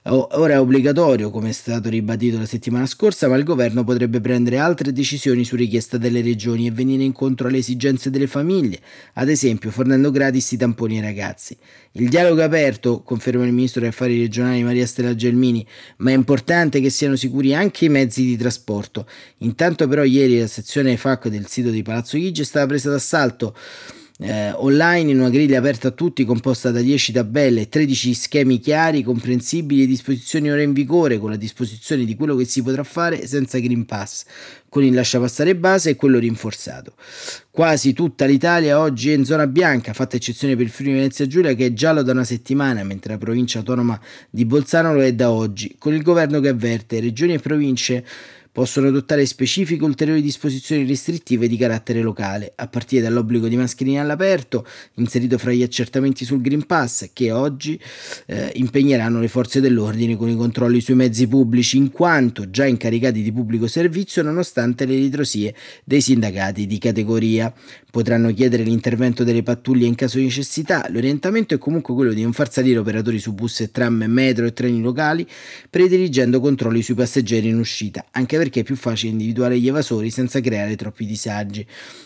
Ora 0.03 0.53
è 0.53 0.59
obbligatorio, 0.59 1.31
come 1.31 1.49
è 1.49 1.53
stato 1.53 1.89
ribadito 1.89 2.37
la 2.37 2.45
settimana 2.45 2.85
scorsa, 2.85 3.27
ma 3.27 3.35
il 3.35 3.43
governo 3.43 3.83
potrebbe 3.83 4.21
prendere 4.21 4.59
altre 4.59 4.91
decisioni 4.91 5.43
su 5.43 5.55
richiesta 5.55 5.97
delle 5.97 6.21
regioni 6.21 6.67
e 6.67 6.71
venire 6.71 7.03
incontro 7.03 7.47
alle 7.47 7.57
esigenze 7.57 8.11
delle 8.11 8.27
famiglie, 8.27 8.79
ad 9.13 9.29
esempio 9.29 9.71
fornendo 9.71 10.11
gratis 10.11 10.51
i 10.51 10.57
tamponi 10.57 10.97
ai 10.97 11.03
ragazzi. 11.03 11.57
Il 11.93 12.09
dialogo 12.09 12.41
è 12.41 12.43
aperto, 12.43 13.01
conferma 13.01 13.45
il 13.45 13.53
ministro 13.53 13.81
degli 13.81 13.89
affari 13.89 14.19
regionali 14.19 14.63
Maria 14.63 14.85
Stella 14.85 15.15
Gelmini, 15.15 15.65
ma 15.97 16.11
è 16.11 16.13
importante 16.13 16.79
che 16.79 16.91
siano 16.91 17.15
sicuri 17.15 17.55
anche 17.55 17.85
i 17.85 17.89
mezzi 17.89 18.23
di 18.23 18.37
trasporto. 18.37 19.07
Intanto 19.39 19.87
però 19.87 20.03
ieri 20.03 20.39
la 20.39 20.47
sezione 20.47 20.95
FAC 20.95 21.27
del 21.29 21.47
sito 21.47 21.71
di 21.71 21.81
Palazzo 21.81 22.17
Chigi 22.17 22.41
è 22.41 22.45
stata 22.45 22.67
presa 22.67 22.91
d'assalto 22.91 23.55
eh, 24.23 24.53
online 24.55 25.11
in 25.11 25.19
una 25.19 25.29
griglia 25.29 25.59
aperta 25.59 25.89
a 25.89 25.91
tutti 25.91 26.23
composta 26.23 26.71
da 26.71 26.79
10 26.79 27.11
tabelle 27.11 27.61
e 27.61 27.69
13 27.69 28.13
schemi 28.13 28.59
chiari, 28.59 29.03
comprensibili 29.03 29.83
e 29.83 29.85
disposizioni 29.85 30.49
ora 30.49 30.61
in 30.61 30.71
vigore 30.71 31.17
con 31.17 31.29
la 31.29 31.35
disposizione 31.35 32.05
di 32.05 32.15
quello 32.15 32.37
che 32.37 32.45
si 32.45 32.63
potrà 32.63 32.85
fare 32.85 33.27
senza 33.27 33.59
Green 33.59 33.85
Pass, 33.85 34.23
con 34.69 34.81
il 34.81 34.93
lasciapassare 34.93 35.57
base 35.57 35.89
e 35.89 35.95
quello 35.97 36.19
rinforzato. 36.19 36.93
Quasi 37.51 37.91
tutta 37.91 38.23
l'Italia 38.23 38.79
oggi 38.79 39.11
è 39.11 39.13
in 39.13 39.25
zona 39.25 39.45
bianca, 39.45 39.91
fatta 39.91 40.15
eccezione 40.15 40.55
per 40.55 40.65
il 40.65 40.71
Friuli 40.71 40.93
Venezia 40.93 41.27
Giulia 41.27 41.53
che 41.53 41.65
è 41.65 41.73
giallo 41.73 42.01
da 42.01 42.13
una 42.13 42.23
settimana, 42.23 42.81
mentre 42.85 43.11
la 43.11 43.19
provincia 43.19 43.57
autonoma 43.57 43.99
di 44.29 44.45
Bolzano 44.45 44.93
lo 44.93 45.03
è 45.03 45.13
da 45.13 45.31
oggi, 45.31 45.75
con 45.77 45.93
il 45.93 46.01
governo 46.01 46.39
che 46.39 46.47
avverte 46.47 47.01
regioni 47.01 47.33
e 47.33 47.39
province 47.39 48.05
possono 48.53 48.87
adottare 48.87 49.25
specifiche 49.25 49.83
ulteriori 49.83 50.21
disposizioni 50.21 50.85
restrittive 50.85 51.47
di 51.47 51.57
carattere 51.57 52.01
locale, 52.01 52.53
a 52.55 52.67
partire 52.67 53.01
dall'obbligo 53.01 53.47
di 53.47 53.57
mascherine 53.57 53.99
all'aperto, 53.99 54.65
inserito 54.95 55.39
fra 55.39 55.51
gli 55.51 55.63
accertamenti 55.63 56.23
sul 56.23 56.39
Green 56.39 56.65
Pass, 56.67 57.09
che 57.13 57.31
oggi 57.31 57.79
eh, 58.27 58.51
impegneranno 58.53 59.19
le 59.19 59.27
forze 59.27 59.59
dell'ordine 59.59 60.15
con 60.15 60.29
i 60.29 60.35
controlli 60.35 60.81
sui 60.81 60.93
mezzi 60.93 61.27
pubblici, 61.27 61.77
in 61.77 61.89
quanto 61.89 62.51
già 62.51 62.65
incaricati 62.65 63.23
di 63.23 63.31
pubblico 63.31 63.65
servizio 63.65 64.21
nonostante 64.21 64.85
le 64.85 64.95
ritrosie 64.95 65.55
dei 65.83 65.99
sindacati 65.99 66.67
di 66.67 66.77
categoria. 66.77 67.51
Potranno 67.93 68.33
chiedere 68.33 68.63
l'intervento 68.63 69.23
delle 69.23 69.43
pattuglie 69.43 69.85
in 69.85 69.93
caso 69.93 70.17
di 70.17 70.23
necessità. 70.23 70.87
L'orientamento 70.89 71.53
è 71.53 71.59
comunque 71.59 71.93
quello 71.93 72.11
di 72.11 72.23
non 72.23 72.33
far 72.33 72.51
salire 72.51 72.79
operatori 72.79 73.19
su 73.19 73.33
bus 73.33 73.61
e 73.61 73.71
tram, 73.71 74.05
metro 74.07 74.47
e 74.47 74.53
treni 74.53 74.81
locali, 74.81 75.27
prediligendo 75.69 76.39
controlli 76.39 76.81
sui 76.81 76.95
passeggeri 76.95 77.49
in 77.49 77.59
uscita, 77.59 78.05
anche 78.09 78.37
perché 78.43 78.59
è 78.59 78.63
più 78.63 78.75
facile 78.75 79.13
individuare 79.13 79.57
gli 79.57 79.69
evasori 79.69 80.09
senza 80.09 80.41
creare 80.41 80.75
troppi 80.75 81.05
disagi. 81.05 81.65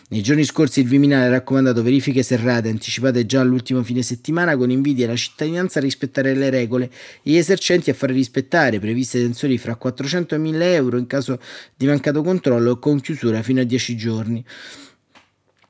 Nei 0.09 0.21
giorni 0.21 0.43
scorsi 0.43 0.81
il 0.81 0.87
Viminale 0.87 1.25
ha 1.25 1.29
raccomandato 1.29 1.81
verifiche 1.81 2.21
serrate 2.21 2.69
anticipate 2.69 3.25
già 3.25 3.41
all'ultimo 3.41 3.81
fine 3.81 4.03
settimana 4.03 4.55
con 4.55 4.69
inviti 4.69 5.03
alla 5.03 5.15
cittadinanza 5.15 5.79
a 5.79 5.81
rispettare 5.81 6.35
le 6.35 6.51
regole 6.51 6.85
e 6.85 7.31
gli 7.31 7.37
esercenti 7.37 7.89
a 7.89 7.95
fare 7.95 8.13
rispettare 8.13 8.79
previste 8.79 9.19
tensioni 9.19 9.57
fra 9.57 9.75
400 9.75 10.35
e 10.35 10.37
1000 10.37 10.73
euro 10.75 10.97
in 10.97 11.07
caso 11.07 11.39
di 11.75 11.87
mancato 11.87 12.21
controllo 12.21 12.77
con 12.77 13.01
chiusura 13.01 13.41
fino 13.41 13.61
a 13.61 13.63
10 13.63 13.95
giorni. 13.97 14.45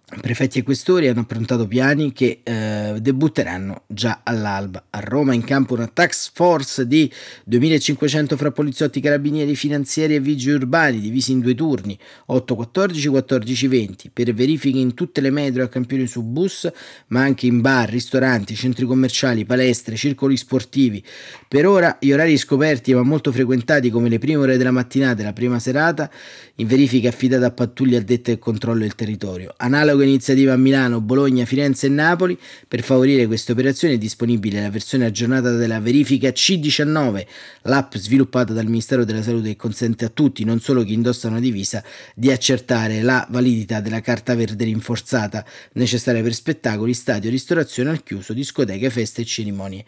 Prefetti 0.10 0.60
e 0.60 0.64
questori 0.64 1.10
hanno 1.10 1.20
approntato 1.20 1.68
piani 1.68 2.14
che 2.14 2.40
eh, 2.42 2.96
debutteranno 3.02 3.84
già 3.88 4.22
all'alba. 4.24 4.86
A 4.92 5.02
Roma 5.02 5.34
in 5.34 5.44
campo 5.44 5.74
una 5.74 5.88
task 5.88 6.32
force 6.34 6.88
di 6.88 7.12
2500 7.44 8.38
fra 8.38 8.52
poliziotti, 8.52 9.02
carabinieri, 9.02 9.54
finanzieri 9.58 10.16
e 10.16 10.22
vigili 10.22 10.56
urbani 10.56 11.02
divisi 11.02 11.34
in 11.34 11.42
due 11.42 11.54
turni 11.56 12.00
8-14, 12.30 13.12
14-20 13.12 13.96
per 14.14 14.34
verifiche 14.34 14.80
in 14.80 14.94
tutte 14.94 15.20
le 15.20 15.30
metro 15.30 15.62
a 15.62 15.68
campioni 15.68 16.08
su 16.08 16.24
bus 16.24 16.72
ma 17.08 17.24
anche 17.24 17.46
in 17.46 17.60
bar, 17.60 17.90
ristoranti, 17.90 18.56
centri 18.56 18.86
commerciali, 18.86 19.44
palestre, 19.44 19.98
circoli 19.98 20.38
sportivi. 20.38 21.04
Per 21.50 21.68
ora 21.68 21.98
gli 22.00 22.14
orari 22.14 22.38
scoperti 22.38 22.94
ma 22.94 23.04
molto 23.04 23.34
frequentati 23.34 23.90
come 23.90 24.08
le 24.08 24.20
prime 24.20 24.38
ore 24.38 24.56
della 24.56 24.72
mattinata 24.72 25.20
e 25.20 25.26
la 25.26 25.34
prima 25.34 25.60
serata 25.60 26.10
in 26.56 26.68
verifica 26.68 27.10
affidata 27.10 27.48
a 27.48 27.52
pattuglie 27.52 27.98
addette 27.98 28.32
al 28.32 28.40
controllo 28.40 28.80
del 28.80 28.96
territorio. 28.96 29.54
Analogo 29.58 29.96
Analoga 29.98 30.04
iniziativa 30.04 30.54
a 30.54 30.58
Milano, 30.58 31.02
Bologna, 31.02 31.46
Firenze 31.46 31.88
e 31.88 31.90
Napoli. 31.90 32.38
Per 32.68 32.84
favorire 32.84 33.26
queste 33.26 33.54
operazioni 33.54 33.96
è 33.96 33.98
disponibile 33.98 34.62
la 34.62 34.70
versione 34.70 35.06
aggiornata 35.06 35.52
della 35.52 35.80
verifica 35.80 36.30
C19, 36.30 37.26
l'app 37.64 37.96
sviluppata 37.96 38.54
dal 38.54 38.66
Ministero 38.66 39.04
della 39.04 39.24
Salute 39.24 39.50
che 39.50 39.56
consente 39.56 40.06
a 40.06 40.10
tutti, 40.10 40.44
non 40.44 40.60
solo 40.60 40.84
chi 40.84 40.94
indossa 40.94 41.28
una 41.28 41.40
divisa, 41.40 41.84
di 42.14 42.32
accertare 42.32 43.02
la 43.02 43.26
validità 43.30 43.82
della 43.82 44.02
carta 44.02 44.36
verde 44.36 44.66
rinforzata 44.66 45.44
necessaria 45.74 46.22
per 46.22 46.34
spettacoli, 46.34 46.94
stadio, 46.94 47.30
ristorazione 47.30 47.90
al 47.90 48.04
chiuso, 48.04 48.34
discoteche, 48.34 48.90
feste 48.90 49.22
e 49.22 49.26
cerimonie 49.26 49.86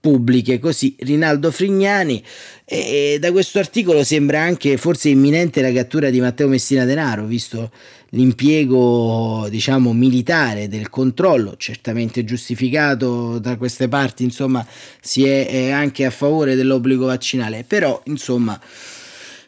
pubbliche. 0.00 0.58
Così 0.58 0.96
Rinaldo 1.00 1.50
Frignani. 1.50 2.22
E 2.64 3.18
da 3.20 3.30
questo 3.32 3.58
articolo 3.58 4.02
sembra 4.04 4.40
anche 4.40 4.76
forse 4.76 5.08
imminente 5.08 5.60
la 5.60 5.72
cattura 5.72 6.08
di 6.10 6.20
Matteo 6.20 6.48
Messina 6.48 6.84
Denaro, 6.84 7.26
visto 7.26 7.70
l'impiego 8.10 9.46
diciamo 9.50 9.92
militare 9.92 10.68
del 10.68 10.88
controllo 10.88 11.54
certamente 11.56 12.24
giustificato 12.24 13.38
da 13.38 13.56
queste 13.56 13.86
parti 13.86 14.24
insomma 14.24 14.66
si 15.00 15.24
è, 15.24 15.46
è 15.46 15.70
anche 15.70 16.04
a 16.04 16.10
favore 16.10 16.56
dell'obbligo 16.56 17.06
vaccinale 17.06 17.62
però 17.62 18.00
insomma 18.06 18.60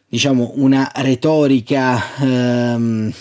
diciamo 0.06 0.52
una 0.56 0.88
retorica 0.94 2.00
ehm, 2.20 3.12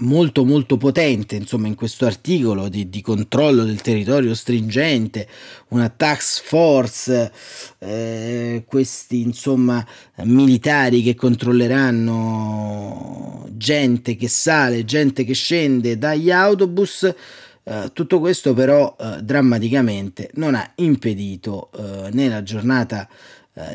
molto 0.00 0.44
molto 0.44 0.76
potente 0.76 1.36
insomma 1.36 1.66
in 1.66 1.74
questo 1.74 2.04
articolo 2.06 2.68
di, 2.68 2.88
di 2.88 3.00
controllo 3.00 3.64
del 3.64 3.80
territorio 3.80 4.34
stringente 4.34 5.26
una 5.68 5.88
tax 5.88 6.42
force 6.42 7.32
eh, 7.78 8.64
questi 8.66 9.22
insomma 9.22 9.84
militari 10.24 11.02
che 11.02 11.14
controlleranno 11.14 13.48
gente 13.52 14.16
che 14.16 14.28
sale 14.28 14.84
gente 14.84 15.24
che 15.24 15.34
scende 15.34 15.96
dagli 15.98 16.30
autobus 16.30 17.14
Uh, 17.62 17.92
tutto 17.92 18.20
questo 18.20 18.54
però 18.54 18.96
uh, 18.98 19.20
drammaticamente 19.20 20.30
non 20.36 20.54
ha 20.54 20.72
impedito 20.76 21.68
uh, 21.74 22.08
nella 22.10 22.42
giornata 22.42 23.06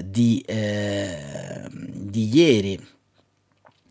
di, 0.04 0.44
di 0.48 2.36
ieri 2.36 2.84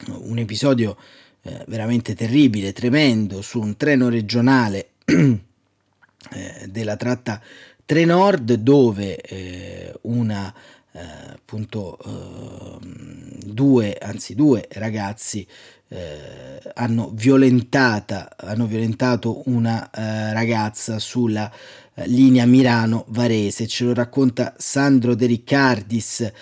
un 0.08 0.38
episodio 0.38 0.96
eh, 0.96 1.23
veramente 1.66 2.14
terribile, 2.14 2.72
tremendo, 2.72 3.42
su 3.42 3.60
un 3.60 3.76
treno 3.76 4.08
regionale 4.08 4.90
eh, 5.04 6.66
della 6.68 6.96
tratta 6.96 7.40
Trenord 7.84 8.54
dove 8.54 9.20
eh, 9.20 9.94
una 10.02 10.52
eh, 10.92 11.00
appunto 11.34 11.98
ehm, 12.04 13.42
due 13.44 13.98
anzi 14.00 14.34
due 14.34 14.66
ragazzi 14.72 15.46
eh, 15.88 16.62
hanno 16.74 17.10
violentata 17.12 18.34
hanno 18.36 18.66
violentato 18.66 19.42
una 19.46 19.90
eh, 19.90 20.32
ragazza 20.32 20.98
sulla 20.98 21.50
linea 22.06 22.44
Milano-Varese. 22.44 23.66
Ce 23.66 23.84
lo 23.84 23.94
racconta 23.94 24.54
Sandro 24.56 25.14
De 25.14 25.26
Riccardis 25.26 26.32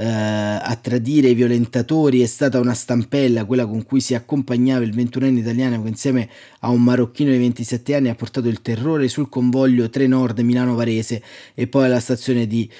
eh, 0.00 0.04
a 0.04 0.78
tradire 0.80 1.30
i 1.30 1.34
violentatori 1.34 2.22
è 2.22 2.26
stata 2.26 2.60
una 2.60 2.72
stampella, 2.72 3.44
quella 3.44 3.66
con 3.66 3.82
cui 3.82 4.00
si 4.00 4.14
accompagnava 4.14 4.84
il 4.84 4.94
21enne 4.94 5.38
italiano 5.38 5.82
che 5.82 5.88
insieme 5.88 6.28
a 6.60 6.68
un 6.68 6.84
marocchino 6.84 7.32
di 7.32 7.38
27 7.38 7.96
anni 7.96 8.08
ha 8.08 8.14
portato 8.14 8.46
il 8.46 8.62
terrore 8.62 9.08
sul 9.08 9.28
convoglio 9.28 9.90
Trenord 9.90 10.38
Milano-Varese 10.38 11.20
e 11.52 11.66
poi 11.66 11.86
alla 11.86 11.98
stazione 11.98 12.46
di 12.46 12.70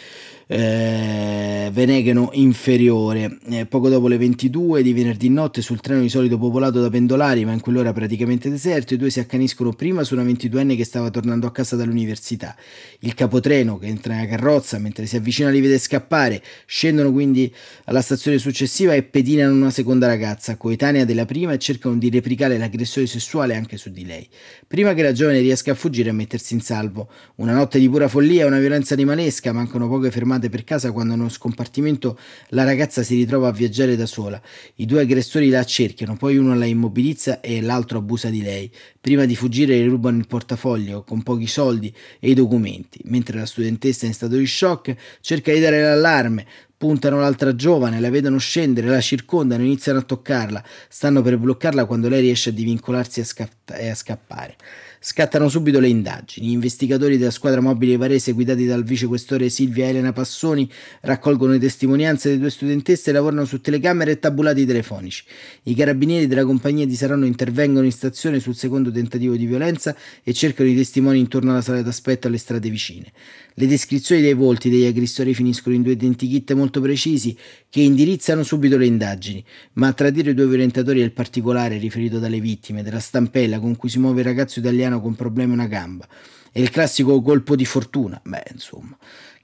eh, 0.49 1.69
Venegheno 1.71 2.31
inferiore. 2.33 3.38
Eh, 3.50 3.67
poco 3.67 3.90
dopo 3.90 4.09
le 4.09 4.17
22 4.17 4.83
di 4.83 4.95
venerdì 4.95 5.28
notte 5.28 5.61
sul 5.61 5.81
treno 5.81 6.00
di 6.00 6.09
solito 6.09 6.38
popolato 6.38 6.81
da 6.81 6.88
pendolari, 6.88 7.45
ma 7.45 7.52
in 7.52 7.61
quell'ora 7.61 7.93
praticamente 7.93 8.49
deserto, 8.49 8.95
i 8.95 8.97
due 8.97 9.11
si 9.11 9.21
accaniscono 9.21 9.73
prima 9.75 10.02
su 10.05 10.14
una 10.14 10.25
22enne 10.25 10.75
che 10.75 10.85
stava 10.85 11.11
tornando 11.11 11.47
a 11.47 11.52
casa 11.52 11.76
dall'università. 11.76 12.56
Il 13.00 13.15
capotreno 13.15 13.76
che 13.78 13.87
entra 13.87 14.15
nella 14.15 14.26
carrozza 14.26 14.78
mentre 14.78 15.06
si 15.06 15.17
avvicina 15.17 15.50
li 15.50 15.61
vede 15.61 15.78
scappare, 15.78 16.43
scendono 16.65 17.13
quindi 17.13 17.52
alla 17.84 18.00
stazione 18.00 18.39
successiva 18.39 18.95
e 18.95 19.02
pedinano 19.02 19.54
una 19.54 19.71
seconda 19.71 20.06
ragazza, 20.06 20.56
coetanea 20.56 21.04
della 21.04 21.26
prima, 21.26 21.52
e 21.52 21.58
cercano 21.58 21.97
di 21.97 22.08
replicare 22.08 22.56
l'aggressione 22.56 23.06
sessuale 23.06 23.54
anche 23.54 23.76
su 23.76 23.91
di 23.91 24.06
lei. 24.06 24.26
Prima 24.67 24.95
che 24.95 25.02
la 25.02 25.13
giovane 25.13 25.41
riesca 25.41 25.73
a 25.73 25.75
fuggire 25.75 26.08
e 26.08 26.13
a 26.13 26.15
mettersi 26.15 26.54
in 26.54 26.61
salvo. 26.61 27.11
Una 27.37 27.52
notte 27.52 27.78
di 27.78 27.89
pura 27.89 28.08
follia, 28.08 28.47
una 28.47 28.58
violenza 28.58 28.95
animalesca, 28.95 29.52
mancano 29.52 29.89
poche 29.89 30.11
fermate 30.11 30.37
fermate 30.38 30.48
per 30.48 30.64
casa 30.64 30.92
quando 30.92 31.14
nello 31.16 31.28
scompartimento 31.28 32.18
la 32.50 32.64
ragazza 32.64 33.02
si 33.02 33.16
ritrova 33.16 33.48
a 33.48 33.52
viaggiare 33.52 33.96
da 33.96 34.06
sola. 34.06 34.40
I 34.76 34.86
due 34.86 35.02
aggressori 35.02 35.48
la 35.48 35.60
accerchiano, 35.60 36.16
poi 36.16 36.36
uno 36.36 36.54
la 36.54 36.64
immobilizza 36.64 37.40
e 37.40 37.60
l'altro 37.60 37.98
abusa 37.98 38.30
di 38.30 38.42
lei. 38.42 38.70
Prima 39.00 39.24
di 39.24 39.34
fuggire 39.34 39.76
le 39.76 39.86
rubano 39.86 40.18
il 40.18 40.26
portafoglio 40.26 41.02
con 41.02 41.22
pochi 41.22 41.46
soldi 41.46 41.92
e 42.20 42.30
i 42.30 42.34
documenti, 42.34 43.00
mentre 43.04 43.38
la 43.38 43.46
studentessa 43.46 44.06
in 44.06 44.14
stato 44.14 44.36
di 44.36 44.46
shock 44.46 44.94
cerca 45.20 45.52
di 45.52 45.60
dare 45.60 45.82
l'allarme, 45.82 46.46
puntano 46.76 47.18
l'altra 47.18 47.54
giovane, 47.54 47.98
la 47.98 48.10
vedono 48.10 48.38
scendere, 48.38 48.86
la 48.86 49.00
circondano, 49.00 49.64
iniziano 49.64 49.98
a 49.98 50.02
toccarla, 50.02 50.62
stanno 50.88 51.22
per 51.22 51.36
bloccarla 51.36 51.86
quando 51.86 52.08
lei 52.08 52.20
riesce 52.20 52.50
a 52.50 52.52
divincolarsi 52.52 53.20
e 53.20 53.88
a 53.88 53.94
scappare. 53.94 54.56
Scattano 55.00 55.49
subito 55.49 55.78
le 55.78 55.89
indagini. 55.89 56.49
Gli 56.49 56.52
investigatori 56.52 57.19
della 57.19 57.30
squadra 57.30 57.61
mobile 57.61 57.97
Varese, 57.97 58.32
guidati 58.32 58.67
dal 58.67 58.82
vicequestore 58.82 59.49
Silvia 59.49 59.87
Elena 59.87 60.13
Passoni, 60.13 60.69
raccolgono 61.02 61.52
le 61.52 61.61
testimonianze 61.61 62.28
delle 62.28 62.41
due 62.41 62.50
studentesse 62.50 63.11
e 63.11 63.13
lavorano 63.13 63.45
su 63.45 63.61
telecamere 63.61 64.13
e 64.13 64.19
tabulati 64.19 64.67
telefonici. 64.67 65.25
I 65.65 65.75
carabinieri 65.75 66.26
della 66.26 66.45
compagnia 66.45 66.84
di 66.84 66.97
Saronno 66.97 67.26
intervengono 67.26 67.84
in 67.84 67.93
stazione 67.93 68.41
sul 68.41 68.56
secondo 68.56 68.91
tentativo 68.91 69.37
di 69.37 69.47
violenza 69.47 69.95
e 70.25 70.32
cercano 70.32 70.69
i 70.69 70.75
testimoni 70.75 71.21
intorno 71.21 71.52
alla 71.52 71.63
sala 71.63 71.80
d'aspetto 71.82 72.26
alle 72.26 72.39
strade 72.39 72.69
vicine. 72.69 73.13
Le 73.58 73.66
descrizioni 73.66 74.21
dei 74.21 74.34
volti 74.34 74.71
degli 74.71 74.84
aggressori 74.84 75.34
finiscono 75.34 75.75
in 75.75 75.82
due 75.82 75.94
identikit 75.94 76.52
molto 76.52 76.80
precisi 76.80 77.36
che 77.68 77.80
indirizzano 77.80 78.44
subito 78.44 78.76
le 78.76 78.86
indagini, 78.86 79.44
ma 79.73 79.88
a 79.88 79.92
tradire 79.94 80.30
i 80.30 80.34
due 80.34 80.47
violentatori 80.47 81.00
è 81.00 81.02
il 81.02 81.10
particolare 81.10 81.76
riferito 81.76 82.21
dalle 82.21 82.38
vittime, 82.38 82.84
della 82.84 83.00
stampella 83.00 83.58
con 83.58 83.75
cui 83.75 83.88
si 83.88 83.99
muove 83.99 84.21
il 84.21 84.26
ragazzo 84.26 84.60
italiano 84.60 85.00
con 85.00 85.16
problemi 85.16 85.50
a 85.50 85.54
una 85.54 85.66
gamba. 85.66 86.06
È 86.52 86.60
il 86.60 86.71
classico 86.71 87.21
colpo 87.21 87.56
di 87.56 87.64
fortuna, 87.64 88.21
beh, 88.23 88.44
insomma 88.52 88.97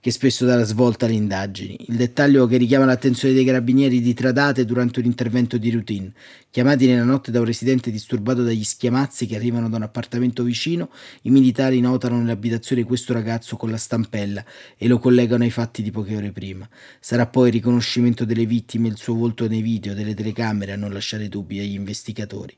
che 0.05 0.11
spesso 0.11 0.45
dà 0.45 0.55
la 0.55 0.65
svolta 0.65 1.07
alle 1.07 1.15
indagini. 1.15 1.79
Il 1.89 1.97
dettaglio 1.97 2.47
che 2.47 2.59
richiama 2.59 2.85
l'attenzione 2.85 3.33
dei 3.33 3.43
carabinieri 3.43 4.03
di 4.03 4.13
Tradate 4.13 4.67
durante 4.67 5.01
un 5.01 5.07
intervento 5.07 5.57
di 5.57 5.71
routine. 5.71 6.13
Chiamati 6.51 6.87
nella 6.87 7.05
notte 7.05 7.31
da 7.31 7.39
un 7.39 7.47
residente 7.47 7.91
disturbato 7.91 8.43
dagli 8.43 8.63
schiamazzi 8.65 9.25
che 9.25 9.35
arrivano 9.35 9.71
da 9.71 9.77
un 9.77 9.83
appartamento 9.85 10.43
vicino, 10.43 10.91
i 11.23 11.31
militari 11.31 11.81
notano 11.81 12.19
nell'abitazione 12.19 12.85
questo 12.85 13.15
ragazzo 13.15 13.57
con 13.57 13.71
la 13.71 13.79
stampella 13.79 14.45
e 14.77 14.89
lo 14.89 14.99
collegano 14.99 15.43
ai 15.43 15.51
fatti 15.51 15.83
di 15.83 15.91
poche 15.91 16.17
ore 16.17 16.33
prima. 16.33 16.69
Sarà 17.01 17.27
poi 17.27 17.47
il 17.47 17.55
riconoscimento 17.55 18.27
delle 18.27 18.45
vittime 18.45 18.89
e 18.89 18.91
il 18.91 18.99
suo 18.99 19.15
volto 19.15 19.49
nei 19.49 19.63
video 19.63 19.95
delle 19.95 20.13
telecamere 20.13 20.73
a 20.73 20.77
non 20.77 20.93
lasciare 20.93 21.31
dubbi 21.31 21.61
agli 21.61 21.73
investigatori. 21.73 22.55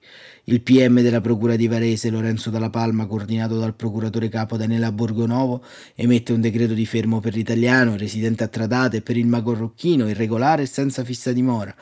Il 0.49 0.63
PM 0.63 1.01
della 1.01 1.21
Procura 1.21 1.55
di 1.55 1.69
Varese, 1.69 2.11
Lorenzo 2.11 2.51
Dalla 2.51 2.71
Palma, 2.71 3.07
coordinato 3.07 3.57
dal 3.57 3.77
procuratore 3.77 4.29
capo 4.29 4.57
Daniela 4.57 4.91
Borgonovo, 4.91 5.65
emette 5.95 6.33
un 6.33 6.41
decreto 6.41 6.75
di 6.75 6.85
fermo 6.87 7.21
per 7.21 7.35
l'italiano, 7.37 7.96
residente 7.96 8.42
a 8.44 8.49
Tradate, 8.49 8.99
e 8.99 9.03
per 9.03 9.16
il 9.16 9.27
magorrocchino, 9.27 10.09
irregolare 10.09 10.62
e 10.62 10.66
senza 10.66 11.05
fissa 11.05 11.33
dimora. 11.33 11.75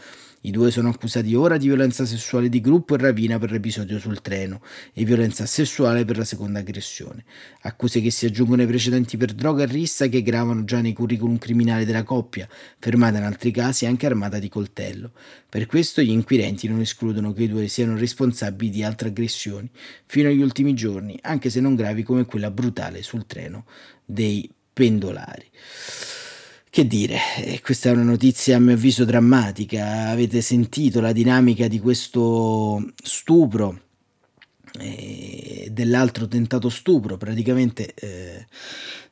I 0.47 0.51
due 0.51 0.71
sono 0.71 0.91
accusati 0.91 1.35
ora 1.35 1.57
di 1.57 1.69
violenza 1.69 2.05
sessuale 2.05 2.51
di 2.51 2.61
gruppo 2.61 2.95
e 2.95 2.99
rapina 2.99 3.39
per 3.39 3.51
l'episodio 3.51 3.99
sul 3.99 4.21
treno 4.21 4.61
e 4.93 5.03
violenza 5.03 5.47
sessuale 5.47 6.05
per 6.05 6.19
la 6.19 6.25
seconda 6.25 6.59
aggressione. 6.59 7.25
Accuse 7.63 8.03
che 8.03 8.11
si 8.11 8.27
aggiungono 8.27 8.61
ai 8.61 8.69
precedenti 8.69 9.17
per 9.17 9.33
droga 9.33 9.63
e 9.63 9.67
rissa 9.67 10.07
che 10.09 10.21
gravano 10.21 10.65
già 10.65 10.83
nei 10.83 10.93
curriculum 10.93 11.39
criminali 11.39 11.87
della 11.87 12.03
coppia, 12.03 12.47
fermata 12.79 13.17
in 13.17 13.25
altri 13.25 13.53
casi 13.53 13.87
anche 13.87 14.05
armata 14.05 14.39
di 14.39 14.51
coltello. 14.51 15.13
Per 15.49 15.65
questo 15.65 16.03
gli 16.03 16.11
inquirenti 16.11 16.69
non 16.69 16.81
escludono 16.81 17.33
che 17.33 17.45
i 17.45 17.49
due 17.49 17.67
siano 17.67 17.97
responsabili 17.97 18.71
di 18.71 18.83
altre 18.83 19.09
aggressioni 19.09 19.71
fino 20.05 20.29
agli 20.29 20.43
ultimi 20.43 20.75
giorni, 20.75 21.19
anche 21.23 21.49
se 21.49 21.61
non 21.61 21.75
gravi 21.75 22.03
come 22.03 22.27
quella 22.27 22.51
brutale 22.51 23.03
sul 23.03 23.25
treno 23.25 23.65
dei 24.05 24.47
pendolari. 24.75 25.47
Che 26.69 26.87
dire, 26.87 27.19
eh, 27.37 27.61
questa 27.63 27.89
è 27.89 27.93
una 27.93 28.03
notizia 28.03 28.57
a 28.57 28.59
mio 28.59 28.75
avviso 28.75 29.05
drammatica, 29.05 30.09
avete 30.09 30.41
sentito 30.41 31.01
la 31.01 31.13
dinamica 31.13 31.69
di 31.69 31.79
questo 31.79 32.85
stupro 33.01 33.81
e 34.81 35.69
dell'altro 35.71 36.27
tentato 36.27 36.69
stupro. 36.69 37.17
Praticamente 37.17 37.95
eh, 37.95 38.47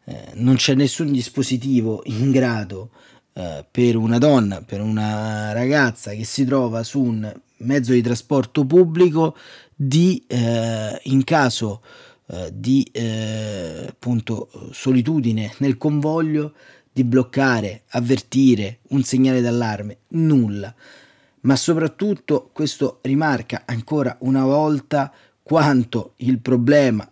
eh, 0.05 0.25
non 0.35 0.57
c'è 0.57 0.75
nessun 0.75 1.13
dispositivo 1.13 2.03
in 2.07 2.33
grado 2.33 2.91
eh, 3.35 3.65
per 3.71 3.97
una 3.97 4.19
donna, 4.19 4.61
per 4.61 4.81
una 4.81 5.53
ragazza 5.53 6.13
che 6.13 6.25
si 6.25 6.45
trova 6.45 6.83
su 6.83 7.01
un 7.01 7.33
mezzo 7.59 7.93
di 7.93 8.03
trasporto 8.03 8.65
pubblico 8.65 9.37
di 9.75 10.25
eh, 10.27 11.01
in 11.05 11.23
caso 11.23 11.81
eh, 11.85 12.12
di 12.53 12.89
eh, 12.93 13.87
appunto 13.89 14.49
solitudine 14.73 15.53
nel 15.59 15.77
convoglio 15.77 16.55
di 16.93 17.05
bloccare, 17.05 17.83
avvertire 17.91 18.81
un 18.89 19.03
segnale 19.03 19.41
d'allarme, 19.41 19.99
nulla. 20.09 20.75
Ma 21.41 21.57
soprattutto 21.57 22.51
questo 22.53 22.99
rimarca 23.03 23.63
ancora 23.65 24.17
una 24.21 24.45
volta 24.45 25.13
quanto 25.43 26.13
il 26.19 26.39
problema, 26.39 27.11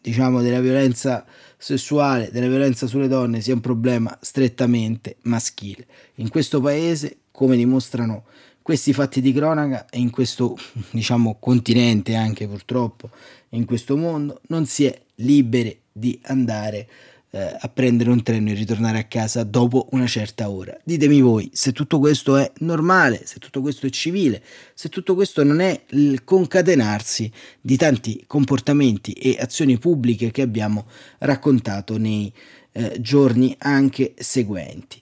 diciamo, 0.00 0.40
della 0.40 0.60
violenza 0.60 1.26
sessuale, 1.56 2.30
della 2.30 2.48
violenza 2.48 2.86
sulle 2.86 3.08
donne 3.08 3.40
sia 3.40 3.54
un 3.54 3.60
problema 3.60 4.16
strettamente 4.20 5.16
maschile. 5.22 5.86
In 6.16 6.28
questo 6.28 6.60
paese, 6.60 7.18
come 7.30 7.56
dimostrano 7.56 8.24
questi 8.68 8.92
fatti 8.92 9.22
di 9.22 9.32
cronaca 9.32 9.86
e 9.88 9.98
in 9.98 10.10
questo, 10.10 10.54
diciamo, 10.90 11.38
continente 11.40 12.14
anche 12.16 12.46
purtroppo, 12.46 13.08
in 13.52 13.64
questo 13.64 13.96
mondo, 13.96 14.42
non 14.48 14.66
si 14.66 14.84
è 14.84 14.94
liberi 15.14 15.80
di 15.90 16.20
andare 16.24 16.86
eh, 17.30 17.56
a 17.58 17.66
prendere 17.70 18.10
un 18.10 18.22
treno 18.22 18.50
e 18.50 18.52
ritornare 18.52 18.98
a 18.98 19.04
casa 19.04 19.42
dopo 19.42 19.88
una 19.92 20.06
certa 20.06 20.50
ora. 20.50 20.76
Ditemi 20.84 21.22
voi 21.22 21.48
se 21.54 21.72
tutto 21.72 21.98
questo 21.98 22.36
è 22.36 22.52
normale, 22.58 23.22
se 23.24 23.38
tutto 23.38 23.62
questo 23.62 23.86
è 23.86 23.88
civile, 23.88 24.42
se 24.74 24.90
tutto 24.90 25.14
questo 25.14 25.42
non 25.44 25.60
è 25.60 25.84
il 25.92 26.22
concatenarsi 26.22 27.32
di 27.62 27.78
tanti 27.78 28.22
comportamenti 28.26 29.12
e 29.12 29.38
azioni 29.40 29.78
pubbliche 29.78 30.30
che 30.30 30.42
abbiamo 30.42 30.84
raccontato 31.20 31.96
nei 31.96 32.30
eh, 32.78 33.00
giorni 33.00 33.56
anche 33.58 34.14
seguenti. 34.16 35.00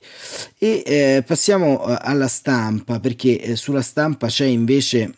E 0.56 0.82
eh, 0.86 1.22
passiamo 1.26 1.86
eh, 1.86 1.98
alla 2.00 2.26
stampa 2.26 3.00
perché 3.00 3.38
eh, 3.38 3.56
sulla 3.56 3.82
stampa 3.82 4.28
c'è 4.28 4.46
invece 4.46 5.14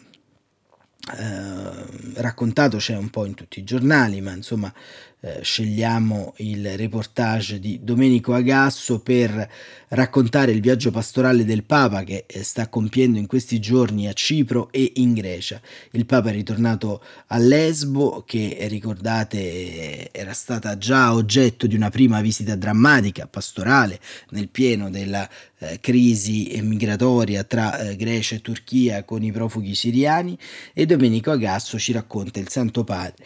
eh, 1.16 2.20
raccontato, 2.20 2.78
c'è 2.78 2.96
un 2.96 3.10
po' 3.10 3.26
in 3.26 3.34
tutti 3.34 3.60
i 3.60 3.64
giornali, 3.64 4.20
ma 4.20 4.32
insomma 4.32 4.72
eh, 5.20 5.40
scegliamo 5.42 6.34
il 6.36 6.76
reportage 6.76 7.58
di 7.58 7.80
Domenico 7.82 8.34
Agasso 8.34 9.00
per 9.00 9.50
raccontare 9.88 10.52
il 10.52 10.60
viaggio 10.60 10.92
pastorale 10.92 11.44
del 11.44 11.64
Papa 11.64 12.04
che 12.04 12.24
eh, 12.26 12.44
sta 12.44 12.68
compiendo 12.68 13.18
in 13.18 13.26
questi 13.26 13.58
giorni 13.58 14.06
a 14.06 14.12
Cipro 14.12 14.70
e 14.70 14.92
in 14.96 15.14
Grecia. 15.14 15.60
Il 15.90 16.06
Papa 16.06 16.28
è 16.28 16.32
ritornato 16.32 17.02
a 17.28 17.38
Lesbo 17.38 18.22
che 18.24 18.56
ricordate 18.68 20.12
era 20.12 20.32
stata 20.34 20.78
già 20.78 21.12
oggetto 21.12 21.66
di 21.66 21.74
una 21.74 21.90
prima 21.90 22.20
visita 22.20 22.54
drammatica 22.54 23.26
pastorale 23.26 23.98
nel 24.30 24.48
pieno 24.48 24.88
della 24.88 25.28
eh, 25.58 25.80
crisi 25.80 26.56
migratoria 26.62 27.42
tra 27.42 27.76
eh, 27.78 27.96
Grecia 27.96 28.36
e 28.36 28.40
Turchia 28.40 29.02
con 29.02 29.24
i 29.24 29.32
profughi 29.32 29.74
siriani 29.74 30.38
e 30.72 30.86
Domenico 30.86 31.32
Agasso 31.32 31.76
ci 31.78 31.90
racconta 31.90 32.38
il 32.38 32.48
Santo 32.48 32.84
Padre 32.84 33.24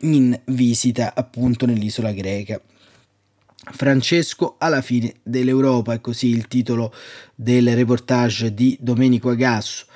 in 0.00 0.38
visita 0.46 1.14
appunto 1.14 1.66
nell'isola 1.66 2.12
greca. 2.12 2.60
Francesco 3.72 4.56
alla 4.58 4.80
fine 4.80 5.14
dell'Europa, 5.22 5.92
è 5.94 6.00
così 6.00 6.28
il 6.28 6.46
titolo 6.46 6.94
del 7.34 7.74
reportage 7.74 8.54
di 8.54 8.76
Domenico 8.80 9.30
Agasso. 9.30 9.86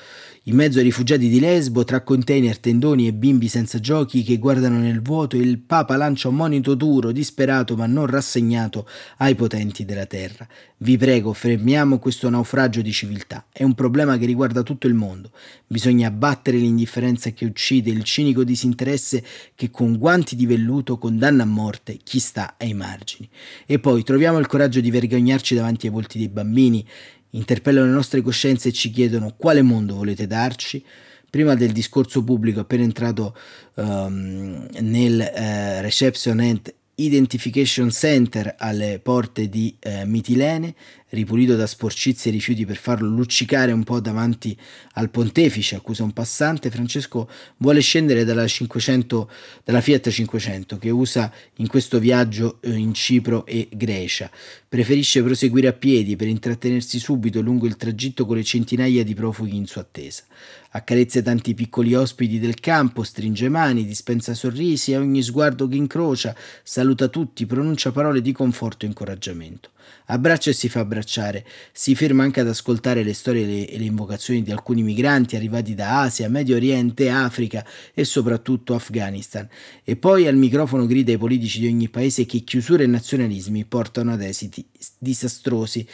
In 0.44 0.56
mezzo 0.56 0.78
ai 0.78 0.84
rifugiati 0.84 1.28
di 1.28 1.38
Lesbo, 1.38 1.84
tra 1.84 2.00
container, 2.00 2.56
tendoni 2.56 3.06
e 3.06 3.12
bimbi 3.12 3.46
senza 3.46 3.78
giochi 3.78 4.22
che 4.22 4.38
guardano 4.38 4.78
nel 4.78 5.02
vuoto, 5.02 5.36
il 5.36 5.58
Papa 5.58 5.98
lancia 5.98 6.28
un 6.28 6.36
monito 6.36 6.74
duro, 6.74 7.12
disperato 7.12 7.76
ma 7.76 7.84
non 7.84 8.06
rassegnato 8.06 8.88
ai 9.18 9.34
potenti 9.34 9.84
della 9.84 10.06
terra. 10.06 10.48
Vi 10.78 10.96
prego, 10.96 11.34
fermiamo 11.34 11.98
questo 11.98 12.30
naufragio 12.30 12.80
di 12.80 12.90
civiltà. 12.90 13.44
È 13.52 13.64
un 13.64 13.74
problema 13.74 14.16
che 14.16 14.24
riguarda 14.24 14.62
tutto 14.62 14.86
il 14.86 14.94
mondo. 14.94 15.30
Bisogna 15.66 16.08
abbattere 16.08 16.56
l'indifferenza 16.56 17.28
che 17.32 17.44
uccide, 17.44 17.90
il 17.90 18.02
cinico 18.02 18.42
disinteresse 18.42 19.22
che 19.54 19.70
con 19.70 19.98
guanti 19.98 20.36
di 20.36 20.46
velluto 20.46 20.96
condanna 20.96 21.42
a 21.42 21.46
morte 21.46 21.98
chi 22.02 22.18
sta 22.18 22.54
ai 22.56 22.72
margini. 22.72 23.28
E 23.66 23.78
poi 23.78 24.02
troviamo 24.04 24.38
il 24.38 24.46
coraggio 24.46 24.80
di 24.80 24.90
vergognarci 24.90 25.54
davanti 25.54 25.86
ai 25.86 25.92
volti 25.92 26.16
dei 26.16 26.30
bambini 26.30 26.82
interpellano 27.30 27.86
le 27.86 27.92
nostre 27.92 28.22
coscienze 28.22 28.68
e 28.68 28.72
ci 28.72 28.90
chiedono 28.90 29.34
quale 29.36 29.62
mondo 29.62 29.94
volete 29.94 30.26
darci. 30.26 30.84
Prima 31.28 31.54
del 31.54 31.72
discorso 31.72 32.24
pubblico 32.24 32.60
appena 32.60 32.82
entrato 32.82 33.36
um, 33.74 34.66
nel 34.80 35.18
uh, 35.20 35.80
Reception 35.80 36.40
and 36.40 36.74
Identification 36.96 37.90
Center 37.90 38.56
alle 38.58 38.98
porte 39.02 39.48
di 39.48 39.74
uh, 39.84 40.06
Mitilene 40.06 40.74
ripulito 41.10 41.56
da 41.56 41.66
sporcizie 41.66 42.30
e 42.30 42.34
rifiuti 42.34 42.64
per 42.66 42.76
farlo 42.76 43.08
luccicare 43.08 43.72
un 43.72 43.84
po' 43.84 44.00
davanti 44.00 44.56
al 44.94 45.10
pontefice, 45.10 45.76
accusa 45.76 46.02
un 46.02 46.12
passante, 46.12 46.70
Francesco 46.70 47.28
vuole 47.58 47.80
scendere 47.80 48.24
dalla, 48.24 48.46
500, 48.46 49.30
dalla 49.64 49.80
Fiat 49.80 50.08
500 50.08 50.78
che 50.78 50.90
usa 50.90 51.32
in 51.56 51.68
questo 51.68 51.98
viaggio 51.98 52.58
eh, 52.60 52.72
in 52.72 52.94
Cipro 52.94 53.46
e 53.46 53.68
Grecia. 53.72 54.30
Preferisce 54.68 55.22
proseguire 55.22 55.68
a 55.68 55.72
piedi 55.72 56.16
per 56.16 56.28
intrattenersi 56.28 56.98
subito 56.98 57.40
lungo 57.40 57.66
il 57.66 57.76
tragitto 57.76 58.26
con 58.26 58.36
le 58.36 58.44
centinaia 58.44 59.04
di 59.04 59.14
profughi 59.14 59.56
in 59.56 59.66
sua 59.66 59.82
attesa. 59.82 60.24
Accarezza 60.72 61.20
tanti 61.20 61.54
piccoli 61.54 61.94
ospiti 61.94 62.38
del 62.38 62.60
campo, 62.60 63.02
stringe 63.02 63.48
mani, 63.48 63.84
dispensa 63.84 64.34
sorrisi 64.34 64.94
a 64.94 65.00
ogni 65.00 65.20
sguardo 65.20 65.66
che 65.66 65.74
incrocia 65.74 66.32
saluta 66.62 67.08
tutti, 67.08 67.44
pronuncia 67.44 67.90
parole 67.90 68.20
di 68.20 68.30
conforto 68.30 68.84
e 68.84 68.88
incoraggiamento. 68.88 69.70
Abbraccia 70.06 70.50
e 70.50 70.52
si 70.52 70.68
fa 70.68 70.80
abbracciare, 70.80 71.44
si 71.72 71.94
ferma 71.94 72.24
anche 72.24 72.40
ad 72.40 72.48
ascoltare 72.48 73.02
le 73.02 73.14
storie 73.14 73.68
e 73.68 73.78
le 73.78 73.84
invocazioni 73.84 74.42
di 74.42 74.50
alcuni 74.50 74.82
migranti 74.82 75.36
arrivati 75.36 75.74
da 75.74 76.02
Asia, 76.02 76.28
Medio 76.28 76.56
Oriente, 76.56 77.10
Africa 77.10 77.64
e 77.94 78.04
soprattutto 78.04 78.74
Afghanistan, 78.74 79.48
e 79.84 79.96
poi 79.96 80.26
al 80.26 80.36
microfono 80.36 80.86
grida 80.86 81.12
ai 81.12 81.18
politici 81.18 81.60
di 81.60 81.68
ogni 81.68 81.88
paese 81.88 82.26
che 82.26 82.40
chiusure 82.40 82.84
e 82.84 82.88
nazionalismi 82.88 83.64
portano 83.64 84.12
ad 84.12 84.22
esiti 84.22 84.64
disastrosi. 84.98 85.86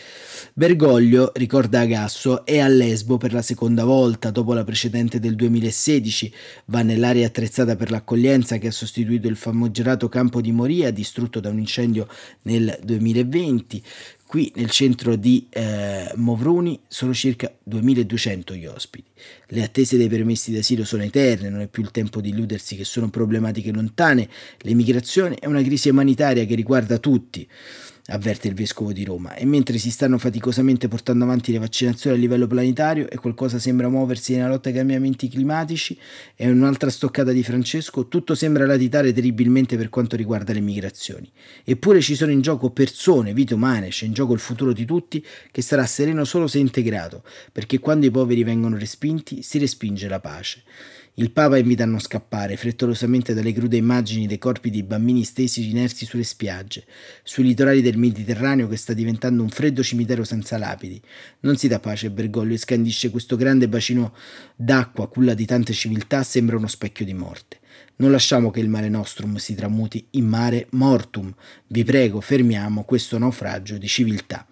Bergoglio, 0.55 1.33
ricorda 1.35 1.81
Agasso, 1.81 2.45
è 2.45 2.59
a 2.59 2.69
Lesbo 2.69 3.19
per 3.19 3.33
la 3.33 3.43
seconda 3.43 3.85
volta 3.85 4.31
dopo 4.31 4.55
la 4.55 4.65
precedente 4.67 5.19
del 5.19 5.35
2016, 5.35 6.31
va 6.67 6.83
nell'area 6.83 7.27
attrezzata 7.27 7.75
per 7.75 7.91
l'accoglienza 7.91 8.59
che 8.59 8.67
ha 8.67 8.71
sostituito 8.71 9.29
il 9.29 9.37
famigerato 9.37 10.11
campo 10.11 10.43
di 10.43 10.53
Moria 10.53 10.91
distrutto 10.91 11.41
da 11.41 11.49
un 11.49 11.59
incendio 11.59 12.07
nel 12.43 12.79
2020. 12.83 13.83
Qui 14.27 14.53
nel 14.57 14.71
centro 14.71 15.15
di 15.15 15.47
eh, 15.51 16.13
Movruni 16.17 16.79
sono 16.89 17.15
circa 17.15 17.51
2200 17.63 18.55
gli 18.55 18.67
ospiti. 18.67 19.09
Le 19.49 19.63
attese 19.63 19.97
dei 19.97 20.09
permessi 20.09 20.53
d'asilo 20.53 20.85
sono 20.85 21.05
eterne, 21.05 21.49
non 21.49 21.61
è 21.61 21.69
più 21.69 21.85
il 21.85 21.93
tempo 21.93 22.21
di 22.21 22.31
illudersi 22.31 22.75
che 22.75 22.85
sono 22.85 23.09
problematiche 23.09 23.71
lontane. 23.71 24.29
L'emigrazione 24.59 25.37
è 25.37 25.47
una 25.47 25.63
crisi 25.63 25.89
umanitaria 25.89 26.45
che 26.45 26.57
riguarda 26.57 26.99
tutti 26.99 27.49
avverte 28.09 28.49
il 28.49 28.55
vescovo 28.55 28.93
di 28.93 29.05
Roma, 29.05 29.35
e 29.35 29.45
mentre 29.45 29.79
si 29.79 29.91
stanno 29.91 30.19
faticosamente 30.19 30.89
portando 30.89 31.25
avanti 31.25 31.53
le 31.53 31.59
vaccinazioni 31.59 32.17
a 32.17 32.19
livello 32.19 32.47
planetario 32.47 33.11
e 33.11 33.17
qualcosa 33.17 33.59
sembra 33.59 33.89
muoversi 33.89 34.35
nella 34.35 34.49
lotta 34.49 34.69
ai 34.69 34.75
cambiamenti 34.75 35.29
climatici 35.29 35.99
e 36.37 36.49
un'altra 36.49 36.91
stoccata 36.91 37.33
di 37.33 37.43
Francesco, 37.43 38.07
tutto 38.07 38.35
sembra 38.35 38.67
latitare 38.67 39.13
terribilmente 39.13 39.77
per 39.77 39.89
quanto 39.89 40.15
riguarda 40.17 40.53
le 40.53 40.61
migrazioni. 40.61 41.31
Eppure 41.65 42.01
ci 42.01 42.15
sono 42.15 42.31
in 42.31 42.41
gioco 42.41 42.71
persone, 42.71 43.35
vite 43.35 43.55
umane, 43.55 43.89
c'è 43.89 44.07
in 44.07 44.13
gioco 44.13 44.33
il 44.33 44.41
futuro 44.41 44.73
di 44.73 44.85
tutti 44.85 45.25
che 45.51 45.63
sarà 45.63 45.85
sereno 45.87 46.25
solo 46.25 46.47
se 46.47 46.59
integrato, 46.59 47.25
perché 47.51 47.79
quando 47.79 48.07
i 48.07 48.11
poveri 48.11 48.45
vengono 48.45 48.79
respinti 48.79 49.43
si 49.43 49.59
respinge 49.59 50.09
la 50.09 50.21
pace. 50.21 50.63
Il 51.19 51.31
Papa 51.31 51.57
invita 51.57 51.85
a 51.85 51.87
non 51.87 51.99
scappare 51.99 52.59
frettolosamente 52.59 53.33
dalle 53.33 53.55
crude 53.55 53.79
immagini 53.79 54.27
dei 54.27 54.37
corpi 54.37 54.69
di 54.69 54.83
bambini 54.83 55.25
stesi 55.25 55.71
inerti 55.71 56.05
sulle 56.05 56.25
spiagge, 56.25 56.85
sui 57.23 57.45
litorali 57.45 57.81
del 57.81 57.97
Mediterraneo 57.97 58.69
che 58.69 58.77
sta 58.77 58.93
diventando 58.93 59.43
un 59.43 59.49
freddo 59.49 59.83
cimitero 59.83 60.25
senza 60.25 60.59
lapidi. 60.59 61.01
Non 61.41 61.57
si 61.57 61.69
dà 61.69 61.81
pace, 61.81 62.11
Bergoglio, 62.11 62.53
e 62.53 62.59
scandisce 62.59 63.09
questo 63.09 63.37
grande 63.37 63.67
bacino 63.67 64.15
d'acqua, 64.55 65.09
culla 65.09 65.33
di 65.33 65.47
tante 65.47 65.73
civiltà, 65.73 66.23
sembra 66.23 66.59
uno 66.59 66.67
specchio 66.67 67.07
di 67.07 67.15
morte. 67.15 67.61
Non 67.97 68.11
lasciamo 68.11 68.51
che 68.51 68.61
il 68.61 68.69
mare 68.69 68.91
nostrum 68.91 69.37
si 69.37 69.55
tramuti 69.55 70.07
in 70.11 70.27
mare 70.27 70.67
mortum. 70.73 71.35
Vi 71.69 71.83
prego, 71.83 72.21
fermiamo 72.21 72.85
questo 72.85 73.17
naufragio 73.17 73.79
di 73.79 73.89
civiltà. 73.89 74.47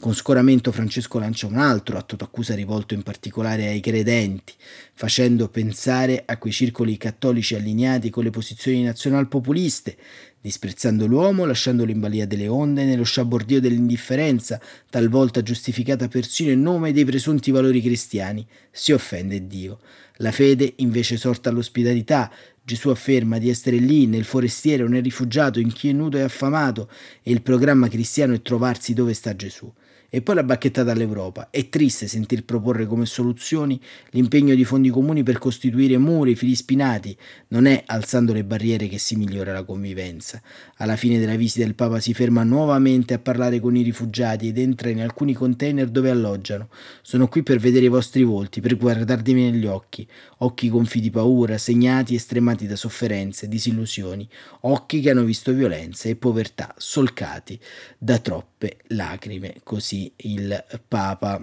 Con 0.00 0.14
scoramento 0.14 0.70
Francesco 0.70 1.18
lancia 1.18 1.48
un 1.48 1.56
altro 1.56 1.98
atto 1.98 2.14
d'accusa 2.14 2.54
rivolto 2.54 2.94
in 2.94 3.02
particolare 3.02 3.66
ai 3.66 3.80
credenti, 3.80 4.54
facendo 4.94 5.48
pensare 5.48 6.22
a 6.24 6.38
quei 6.38 6.52
circoli 6.52 6.96
cattolici 6.96 7.56
allineati 7.56 8.08
con 8.08 8.22
le 8.22 8.30
posizioni 8.30 8.84
nazionalpopuliste 8.84 9.96
disprezzando 10.40 11.06
l'uomo, 11.06 11.44
lasciandolo 11.44 11.90
in 11.90 12.00
balia 12.00 12.26
delle 12.26 12.48
onde, 12.48 12.84
nello 12.84 13.02
sciabordio 13.02 13.60
dell'indifferenza, 13.60 14.60
talvolta 14.88 15.42
giustificata 15.42 16.08
persino 16.08 16.52
in 16.52 16.62
nome 16.62 16.92
dei 16.92 17.04
presunti 17.04 17.50
valori 17.50 17.82
cristiani, 17.82 18.46
si 18.70 18.92
offende 18.92 19.46
Dio. 19.46 19.80
La 20.18 20.30
fede 20.30 20.74
invece 20.76 21.16
sorta 21.16 21.50
all'ospitalità, 21.50 22.30
Gesù 22.62 22.88
afferma 22.90 23.38
di 23.38 23.48
essere 23.48 23.78
lì 23.78 24.06
nel 24.06 24.24
forestiero, 24.24 24.88
nel 24.88 25.02
rifugiato, 25.02 25.58
in 25.58 25.72
chi 25.72 25.88
è 25.88 25.92
nudo 25.92 26.18
e 26.18 26.22
affamato, 26.22 26.88
e 27.22 27.32
il 27.32 27.42
programma 27.42 27.88
cristiano 27.88 28.34
è 28.34 28.42
trovarsi 28.42 28.94
dove 28.94 29.14
sta 29.14 29.34
Gesù. 29.34 29.70
E 30.10 30.22
poi 30.22 30.36
la 30.36 30.42
bacchettata 30.42 30.92
all'Europa. 30.92 31.50
È 31.50 31.68
triste 31.68 32.08
sentir 32.08 32.46
proporre 32.46 32.86
come 32.86 33.04
soluzioni 33.04 33.78
l'impegno 34.12 34.54
di 34.54 34.64
fondi 34.64 34.88
comuni 34.88 35.22
per 35.22 35.36
costituire 35.38 35.98
muri, 35.98 36.34
fili 36.34 36.54
spinati. 36.54 37.14
Non 37.48 37.66
è 37.66 37.82
alzando 37.84 38.32
le 38.32 38.42
barriere 38.42 38.88
che 38.88 38.96
si 38.96 39.16
migliora 39.16 39.52
la 39.52 39.64
convivenza. 39.64 40.40
Alla 40.76 40.96
fine 40.96 41.18
della 41.18 41.36
visita 41.36 41.66
il 41.66 41.74
Papa 41.74 42.00
si 42.00 42.14
ferma 42.14 42.42
nuovamente 42.42 43.12
a 43.12 43.18
parlare 43.18 43.60
con 43.60 43.76
i 43.76 43.82
rifugiati 43.82 44.48
ed 44.48 44.56
entra 44.56 44.88
in 44.88 45.02
alcuni 45.02 45.34
container 45.34 45.88
dove 45.88 46.08
alloggiano. 46.08 46.70
Sono 47.02 47.28
qui 47.28 47.42
per 47.42 47.58
vedere 47.58 47.84
i 47.84 47.90
vostri 47.90 48.22
volti, 48.22 48.62
per 48.62 48.78
guardarvi 48.78 49.34
negli 49.34 49.66
occhi. 49.66 50.08
Occhi 50.38 50.70
gonfi 50.70 51.00
di 51.00 51.10
paura, 51.10 51.58
segnati 51.58 52.14
e 52.14 52.18
stremati 52.18 52.66
da 52.66 52.76
sofferenze, 52.76 53.46
disillusioni. 53.46 54.26
Occhi 54.60 55.00
che 55.00 55.10
hanno 55.10 55.24
visto 55.24 55.52
violenza 55.52 56.08
e 56.08 56.16
povertà, 56.16 56.74
solcati 56.78 57.60
da 57.98 58.16
troppe 58.18 58.78
lacrime. 58.86 59.56
Così 59.62 59.97
il 60.16 60.64
Papa 60.86 61.40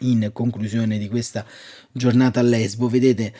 in 0.00 0.30
conclusione 0.32 0.98
di 0.98 1.08
questa 1.08 1.44
giornata 1.92 2.40
a 2.40 2.42
Lesbo. 2.42 2.88
Vedete, 2.88 3.32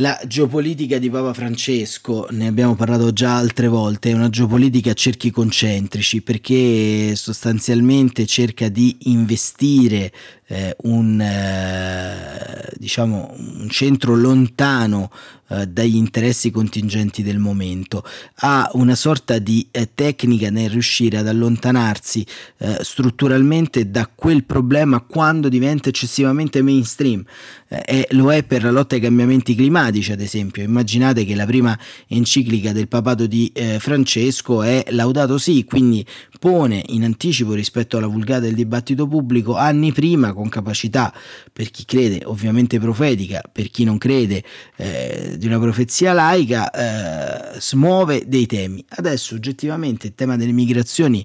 la 0.00 0.16
geopolitica 0.28 0.98
di 0.98 1.10
Papa 1.10 1.34
Francesco, 1.34 2.28
ne 2.30 2.46
abbiamo 2.46 2.76
parlato 2.76 3.12
già 3.12 3.36
altre 3.36 3.66
volte, 3.66 4.10
è 4.10 4.12
una 4.12 4.28
geopolitica 4.30 4.92
a 4.92 4.94
cerchi 4.94 5.32
concentrici 5.32 6.22
perché 6.22 7.16
sostanzialmente 7.16 8.24
cerca 8.24 8.68
di 8.68 8.96
investire 9.02 10.12
eh, 10.46 10.76
un, 10.82 11.20
eh, 11.20 12.72
diciamo, 12.76 13.34
un 13.36 13.68
centro 13.70 14.14
lontano 14.14 15.10
eh, 15.50 15.66
dagli 15.66 15.96
interessi 15.96 16.50
contingenti 16.50 17.22
del 17.22 17.38
momento, 17.38 18.04
ha 18.40 18.70
una 18.74 18.94
sorta 18.94 19.38
di 19.38 19.66
eh, 19.70 19.90
tecnica 19.94 20.50
nel 20.50 20.70
riuscire 20.70 21.16
ad 21.18 21.26
allontanarsi 21.26 22.26
eh, 22.58 22.78
strutturalmente 22.82 23.90
da 23.90 24.10
quel 24.14 24.44
problema 24.44 25.00
quando 25.00 25.48
diventa 25.48 25.88
eccessivamente 25.88 26.60
mainstream 26.60 27.24
eh, 27.68 27.82
e 27.86 28.06
lo 28.10 28.32
è 28.32 28.42
per 28.42 28.62
la 28.62 28.70
lotta 28.70 28.94
ai 28.94 29.00
cambiamenti 29.00 29.54
climatici 29.54 30.12
ad 30.12 30.20
esempio. 30.20 30.62
Immaginate 30.62 31.24
che 31.24 31.34
la 31.34 31.46
prima 31.46 31.78
enciclica 32.08 32.72
del 32.72 32.88
papato 32.88 33.26
di 33.26 33.52
Francesco 33.78 34.62
è 34.62 34.84
Laudato 34.90 35.38
Si, 35.38 35.64
quindi 35.64 36.04
pone 36.38 36.82
in 36.88 37.04
anticipo 37.04 37.54
rispetto 37.54 37.96
alla 37.96 38.06
vulgata 38.06 38.40
del 38.40 38.54
dibattito 38.54 39.06
pubblico 39.06 39.56
anni 39.56 39.92
prima 39.92 40.32
con 40.32 40.48
capacità 40.48 41.12
per 41.52 41.70
chi 41.70 41.84
crede 41.84 42.22
ovviamente 42.24 42.78
profetica, 42.78 43.42
per 43.50 43.70
chi 43.70 43.84
non 43.84 43.98
crede 43.98 44.44
eh, 44.76 45.36
di 45.38 45.46
una 45.46 45.58
profezia 45.58 46.12
laica, 46.12 46.70
eh, 46.70 47.60
smuove 47.60 48.24
dei 48.26 48.46
temi. 48.46 48.84
Adesso 48.88 49.36
oggettivamente 49.36 50.08
il 50.08 50.14
tema 50.14 50.36
delle 50.36 50.52
migrazioni 50.52 51.24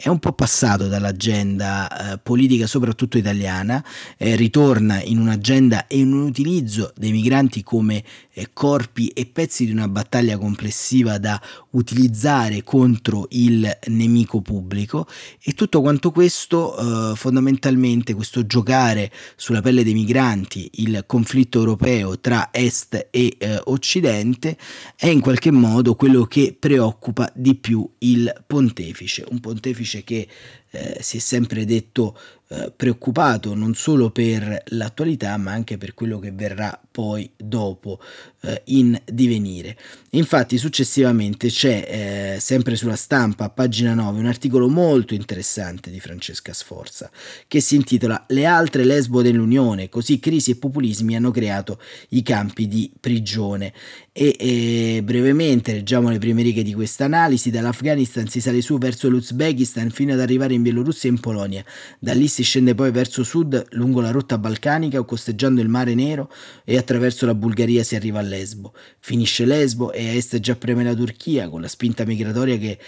è 0.00 0.06
un 0.06 0.20
po' 0.20 0.32
passato 0.32 0.86
dall'agenda 0.86 2.12
eh, 2.12 2.18
politica, 2.18 2.68
soprattutto 2.68 3.18
italiana, 3.18 3.84
eh, 4.16 4.36
ritorna 4.36 5.02
in 5.02 5.18
un'agenda 5.18 5.88
e 5.88 5.98
in 5.98 6.12
un 6.12 6.22
utilizzo 6.22 6.92
dei 6.96 7.10
migranti 7.10 7.64
come 7.64 8.04
eh, 8.38 8.50
corpi 8.52 9.08
e 9.08 9.26
pezzi 9.26 9.66
di 9.66 9.72
una 9.72 9.88
battaglia 9.88 10.38
complessiva 10.38 11.18
da 11.18 11.40
utilizzare 11.70 12.62
contro 12.62 13.26
il 13.30 13.68
nemico 13.88 14.40
pubblico. 14.40 15.06
E 15.42 15.52
tutto 15.54 15.80
quanto 15.80 16.10
questo 16.12 17.12
eh, 17.12 17.16
fondamentalmente, 17.16 18.14
questo 18.14 18.46
giocare 18.46 19.10
sulla 19.36 19.60
pelle 19.60 19.82
dei 19.82 19.94
migranti, 19.94 20.70
il 20.74 21.04
conflitto 21.06 21.58
europeo 21.58 22.20
tra 22.20 22.50
est 22.52 23.08
e 23.10 23.36
eh, 23.38 23.60
occidente, 23.64 24.56
è 24.96 25.08
in 25.08 25.20
qualche 25.20 25.50
modo 25.50 25.94
quello 25.94 26.24
che 26.24 26.56
preoccupa 26.58 27.30
di 27.34 27.56
più 27.56 27.88
il 27.98 28.32
pontefice, 28.46 29.24
un 29.28 29.40
pontefice 29.40 30.04
che 30.04 30.28
eh, 30.70 30.98
si 31.00 31.16
è 31.16 31.20
sempre 31.20 31.64
detto 31.64 32.16
eh, 32.50 32.72
preoccupato 32.74 33.54
non 33.54 33.74
solo 33.74 34.10
per 34.10 34.62
l'attualità 34.68 35.36
ma 35.36 35.52
anche 35.52 35.76
per 35.76 35.92
quello 35.92 36.18
che 36.18 36.32
verrà 36.32 36.80
poi 36.90 37.30
dopo 37.36 38.00
eh, 38.40 38.62
in 38.66 38.98
divenire. 39.04 39.76
Infatti 40.12 40.56
successivamente 40.56 41.48
c'è 41.48 42.34
eh, 42.36 42.40
sempre 42.40 42.74
sulla 42.74 42.96
stampa 42.96 43.44
a 43.44 43.50
pagina 43.50 43.92
9 43.92 44.18
un 44.18 44.26
articolo 44.26 44.68
molto 44.68 45.12
interessante 45.12 45.90
di 45.90 46.00
Francesca 46.00 46.52
Sforza 46.52 47.10
che 47.46 47.60
si 47.60 47.76
intitola 47.76 48.24
Le 48.28 48.46
altre 48.46 48.84
lesbo 48.84 49.20
dell'Unione, 49.20 49.88
così 49.88 50.18
crisi 50.18 50.52
e 50.52 50.56
populismi 50.56 51.16
hanno 51.16 51.30
creato 51.30 51.78
i 52.10 52.22
campi 52.22 52.66
di 52.66 52.90
prigione 52.98 53.72
e, 54.10 54.34
e 54.38 55.00
brevemente 55.04 55.72
leggiamo 55.72 56.08
le 56.10 56.18
prime 56.18 56.42
righe 56.42 56.62
di 56.62 56.74
questa 56.74 57.04
analisi. 57.04 57.50
dall'Afghanistan 57.50 58.26
si 58.26 58.40
sale 58.40 58.60
su 58.60 58.78
verso 58.78 59.08
l'Uzbekistan 59.08 59.90
fino 59.90 60.14
ad 60.14 60.20
arrivare 60.20 60.54
in 60.54 60.62
Bielorussia 60.62 61.08
e 61.08 61.12
in 61.12 61.20
Polonia. 61.20 61.64
Da 62.00 62.14
lì 62.14 62.26
si 62.38 62.44
scende 62.44 62.76
poi 62.76 62.92
verso 62.92 63.24
sud 63.24 63.66
lungo 63.70 64.00
la 64.00 64.12
rotta 64.12 64.38
balcanica 64.38 65.00
o 65.00 65.04
costeggiando 65.04 65.60
il 65.60 65.68
Mare 65.68 65.96
Nero 65.96 66.30
e 66.62 66.76
attraverso 66.76 67.26
la 67.26 67.34
Bulgaria 67.34 67.82
si 67.82 67.96
arriva 67.96 68.20
a 68.20 68.22
Lesbo. 68.22 68.74
Finisce 69.00 69.44
Lesbo 69.44 69.90
e 69.90 70.08
a 70.08 70.12
est 70.12 70.38
già 70.38 70.54
preme 70.54 70.84
la 70.84 70.94
Turchia 70.94 71.48
con 71.48 71.60
la 71.60 71.66
spinta 71.66 72.04
migratoria 72.04 72.56
che 72.56 72.78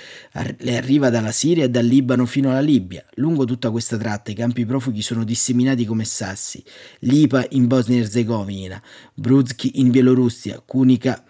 le 0.58 0.76
arriva 0.76 1.10
dalla 1.10 1.32
Siria 1.32 1.64
e 1.64 1.68
dal 1.68 1.84
Libano 1.84 2.26
fino 2.26 2.50
alla 2.50 2.60
Libia. 2.60 3.04
Lungo 3.14 3.44
tutta 3.44 3.72
questa 3.72 3.96
tratta 3.96 4.30
i 4.30 4.34
campi 4.34 4.64
profughi 4.64 5.02
sono 5.02 5.24
disseminati 5.24 5.84
come 5.84 6.04
sassi. 6.04 6.62
Lipa 7.00 7.44
in 7.48 7.66
Bosnia 7.66 7.98
e 7.98 8.00
Herzegovina, 8.02 8.80
Bruzki 9.14 9.80
in 9.80 9.90
Bielorussia, 9.90 10.62
Kunika 10.64 11.24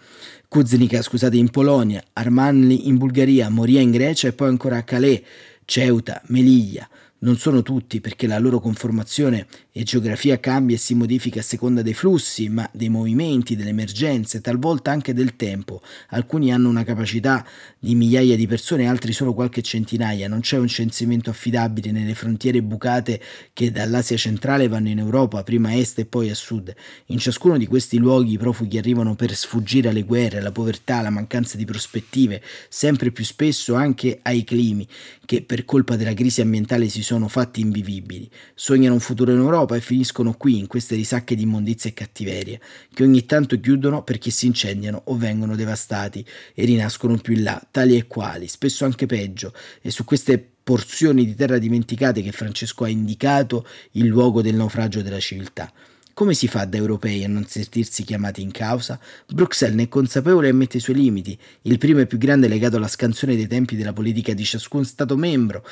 Kuznica, 0.47 1.01
scusate, 1.01 1.37
in 1.37 1.49
Polonia, 1.49 2.03
Armanli 2.13 2.87
in 2.87 2.97
Bulgaria, 2.97 3.49
Moria 3.49 3.79
in 3.79 3.89
Grecia 3.89 4.27
e 4.27 4.33
poi 4.33 4.49
ancora 4.49 4.77
a 4.77 4.83
Calais, 4.83 5.21
Ceuta, 5.65 6.21
Meliglia. 6.27 6.87
Non 7.23 7.37
sono 7.37 7.61
tutti 7.61 8.01
perché 8.01 8.25
la 8.25 8.39
loro 8.39 8.59
conformazione 8.59 9.45
e 9.73 9.83
geografia 9.83 10.37
cambia 10.37 10.75
e 10.75 10.79
si 10.79 10.95
modifica 10.95 11.39
a 11.39 11.43
seconda 11.43 11.81
dei 11.81 11.93
flussi, 11.93 12.49
ma 12.49 12.69
dei 12.73 12.89
movimenti, 12.89 13.55
delle 13.55 13.69
emergenze, 13.69 14.41
talvolta 14.41 14.91
anche 14.91 15.13
del 15.13 15.37
tempo. 15.37 15.81
Alcuni 16.09 16.51
hanno 16.51 16.67
una 16.67 16.83
capacità 16.83 17.45
di 17.79 17.95
migliaia 17.95 18.35
di 18.35 18.47
persone, 18.47 18.87
altri 18.87 19.13
solo 19.13 19.33
qualche 19.33 19.61
centinaia. 19.61 20.27
Non 20.27 20.41
c'è 20.41 20.57
un 20.57 20.67
censimento 20.67 21.29
affidabile 21.29 21.91
nelle 21.91 22.15
frontiere 22.15 22.61
bucate 22.61 23.21
che 23.53 23.71
dall'Asia 23.71 24.17
centrale 24.17 24.67
vanno 24.67 24.89
in 24.89 24.99
Europa, 24.99 25.41
prima 25.43 25.69
a 25.69 25.75
est 25.75 25.99
e 25.99 26.05
poi 26.05 26.29
a 26.29 26.35
sud. 26.35 26.73
In 27.07 27.19
ciascuno 27.19 27.57
di 27.57 27.65
questi 27.65 27.97
luoghi 27.97 28.33
i 28.33 28.37
profughi 28.37 28.77
arrivano 28.77 29.15
per 29.15 29.33
sfuggire 29.33 29.87
alle 29.87 30.03
guerre, 30.03 30.39
alla 30.39 30.51
povertà, 30.51 30.97
alla 30.97 31.09
mancanza 31.09 31.55
di 31.55 31.63
prospettive, 31.63 32.41
sempre 32.67 33.11
più 33.11 33.23
spesso 33.23 33.75
anche 33.75 34.19
ai 34.21 34.43
climi, 34.43 34.85
che 35.25 35.43
per 35.43 35.63
colpa 35.63 35.95
della 35.95 36.13
crisi 36.13 36.41
ambientale 36.41 36.89
si 36.89 37.01
sono 37.03 37.29
fatti 37.29 37.61
invivibili. 37.61 38.29
Sognano 38.53 38.95
un 38.95 38.99
futuro 38.99 39.31
in 39.31 39.37
Europa 39.37 39.59
Europa 39.61 39.75
e 39.75 39.81
finiscono 39.81 40.33
qui 40.33 40.57
in 40.57 40.67
queste 40.67 40.95
risacche 40.95 41.35
di 41.35 41.43
immondizia 41.43 41.89
e 41.89 41.93
cattiveria, 41.93 42.59
che 42.93 43.03
ogni 43.03 43.25
tanto 43.25 43.59
chiudono 43.59 44.03
perché 44.03 44.31
si 44.31 44.47
incendiano 44.47 45.01
o 45.05 45.15
vengono 45.15 45.55
devastati 45.55 46.25
e 46.53 46.65
rinascono 46.65 47.17
più 47.17 47.35
in 47.35 47.43
là, 47.43 47.61
tali 47.69 47.95
e 47.95 48.07
quali, 48.07 48.47
spesso 48.47 48.85
anche 48.85 49.05
peggio, 49.05 49.53
e 49.81 49.91
su 49.91 50.03
queste 50.03 50.43
porzioni 50.63 51.25
di 51.25 51.35
terra 51.35 51.57
dimenticate 51.57 52.21
che 52.21 52.31
Francesco 52.31 52.83
ha 52.83 52.89
indicato 52.89 53.65
il 53.91 54.05
luogo 54.05 54.41
del 54.41 54.55
naufragio 54.55 55.01
della 55.01 55.19
civiltà. 55.19 55.71
Come 56.13 56.33
si 56.33 56.47
fa 56.47 56.65
da 56.65 56.77
europei 56.77 57.23
a 57.23 57.27
non 57.27 57.45
sentirsi 57.47 58.03
chiamati 58.03 58.41
in 58.41 58.51
causa? 58.51 58.99
Bruxelles 59.27 59.75
ne 59.75 59.83
è 59.83 59.87
consapevole 59.87 60.49
e 60.49 60.51
mette 60.51 60.77
i 60.77 60.79
suoi 60.81 60.97
limiti. 60.97 61.37
Il 61.63 61.77
primo 61.77 61.99
e 61.99 62.05
più 62.05 62.17
grande 62.17 62.47
è 62.47 62.49
legato 62.49 62.75
alla 62.75 62.89
scansione 62.89 63.35
dei 63.35 63.47
tempi 63.47 63.77
della 63.77 63.93
politica 63.93 64.33
di 64.33 64.43
ciascun 64.43 64.83
Stato 64.83 65.15
membro. 65.15 65.65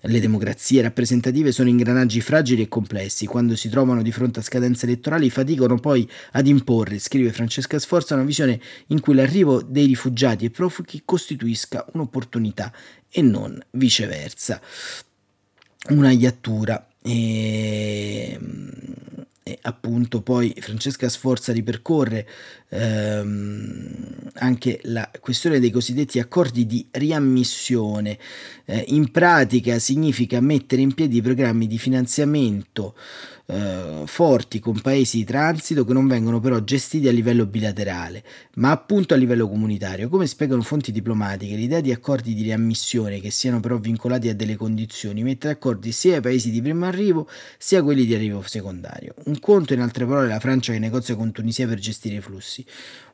Le 0.00 0.20
democrazie 0.20 0.82
rappresentative 0.82 1.50
sono 1.50 1.70
ingranaggi 1.70 2.20
fragili 2.20 2.62
e 2.62 2.68
complessi. 2.68 3.26
Quando 3.26 3.56
si 3.56 3.70
trovano 3.70 4.02
di 4.02 4.12
fronte 4.12 4.40
a 4.40 4.42
scadenze 4.42 4.84
elettorali 4.84 5.30
faticano 5.30 5.78
poi 5.78 6.08
ad 6.32 6.46
imporre, 6.46 6.98
scrive 6.98 7.32
Francesca 7.32 7.78
Sforza, 7.78 8.14
una 8.14 8.24
visione 8.24 8.60
in 8.88 9.00
cui 9.00 9.14
l'arrivo 9.14 9.62
dei 9.62 9.86
rifugiati 9.86 10.44
e 10.44 10.50
profughi 10.50 11.02
costituisca 11.04 11.86
un'opportunità 11.94 12.72
e 13.08 13.22
non 13.22 13.58
viceversa. 13.70 14.60
Una 15.88 16.10
iattura. 16.10 16.86
E 17.00 18.32
ehm, 18.32 19.25
appunto 19.62 20.22
poi 20.22 20.54
Francesca 20.58 21.08
Sforza 21.08 21.52
ripercorre 21.52 22.26
ehm, 22.68 24.30
anche 24.34 24.80
la 24.84 25.08
questione 25.20 25.60
dei 25.60 25.70
cosiddetti 25.70 26.18
accordi 26.18 26.66
di 26.66 26.86
riammissione. 26.90 28.18
Eh, 28.64 28.84
in 28.88 29.10
pratica 29.10 29.78
significa 29.78 30.40
mettere 30.40 30.82
in 30.82 30.94
piedi 30.94 31.22
programmi 31.22 31.66
di 31.66 31.78
finanziamento 31.78 32.94
eh, 33.46 34.02
forti 34.06 34.58
con 34.58 34.80
paesi 34.80 35.18
di 35.18 35.24
transito 35.24 35.84
che 35.84 35.92
non 35.92 36.06
vengono 36.06 36.40
però 36.40 36.58
gestiti 36.60 37.08
a 37.08 37.12
livello 37.12 37.46
bilaterale, 37.46 38.24
ma 38.54 38.70
appunto 38.70 39.14
a 39.14 39.16
livello 39.16 39.48
comunitario. 39.48 40.08
Come 40.08 40.26
spiegano 40.26 40.62
fonti 40.62 40.92
diplomatiche, 40.92 41.54
l'idea 41.54 41.80
di 41.80 41.92
accordi 41.92 42.34
di 42.34 42.42
riammissione 42.42 43.20
che 43.20 43.30
siano 43.30 43.60
però 43.60 43.78
vincolati 43.78 44.28
a 44.28 44.34
delle 44.34 44.56
condizioni 44.56 45.22
mette 45.22 45.48
d'accordo 45.48 45.90
sia 45.90 46.16
i 46.16 46.20
paesi 46.20 46.50
di 46.50 46.60
primo 46.60 46.86
arrivo 46.86 47.28
sia 47.58 47.82
quelli 47.82 48.04
di 48.04 48.14
arrivo 48.14 48.42
secondario. 48.42 49.14
Un 49.24 49.38
conto, 49.38 49.74
in 49.74 49.80
altre 49.80 50.04
parole, 50.06 50.28
la 50.28 50.40
Francia 50.40 50.72
che 50.72 50.78
negozia 50.78 51.14
con 51.14 51.30
Tunisia 51.32 51.66
per 51.66 51.78
gestire 51.78 52.16
i 52.16 52.20
flussi. 52.20 52.55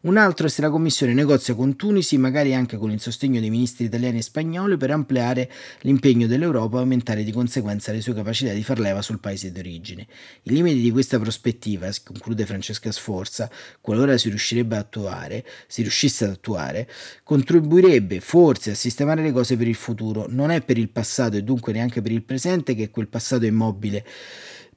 Un 0.02 0.16
altro 0.16 0.46
è 0.46 0.50
se 0.50 0.61
la 0.61 0.70
Commissione 0.70 1.14
negozia 1.14 1.55
con 1.55 1.76
Tunisi, 1.76 2.18
magari 2.18 2.55
anche 2.55 2.76
con 2.76 2.90
il 2.90 3.00
sostegno 3.00 3.40
dei 3.40 3.50
ministri 3.50 3.85
italiani 3.85 4.18
e 4.18 4.22
spagnoli, 4.22 4.76
per 4.76 4.90
ampliare 4.90 5.50
l'impegno 5.83 6.26
dell'Europa 6.26 6.78
e 6.78 6.81
aumentare 6.81 7.22
di 7.22 7.31
conseguenza 7.31 7.92
le 7.92 8.00
sue 8.00 8.12
capacità 8.12 8.52
di 8.52 8.64
far 8.64 8.81
leva 8.81 9.00
sul 9.00 9.20
paese 9.20 9.52
d'origine. 9.52 10.07
I 10.42 10.50
limiti 10.50 10.81
di 10.81 10.90
questa 10.90 11.18
prospettiva, 11.20 11.88
conclude 12.02 12.44
Francesca 12.46 12.90
Sforza, 12.90 13.48
qualora 13.81 14.18
si 14.18 14.28
riuscirebbe 14.28 14.76
a 14.76 14.81
attuare, 14.81 15.44
si 15.68 15.83
riuscisse 15.83 16.24
ad 16.24 16.31
attuare, 16.31 16.88
contribuirebbe 17.22 18.20
forse 18.20 18.72
a 18.72 18.74
sistemare 18.74 19.22
le 19.22 19.31
cose 19.31 19.57
per 19.57 19.68
il 19.68 19.76
futuro. 19.76 20.26
Non 20.28 20.50
è 20.50 20.62
per 20.62 20.78
il 20.78 20.88
passato 20.88 21.37
e 21.37 21.42
dunque 21.42 21.72
neanche 21.72 22.02
per 22.02 22.11
il 22.11 22.22
presente 22.22 22.74
che 22.74 22.90
quel 22.90 23.07
passato 23.09 23.46
immobile 23.46 24.05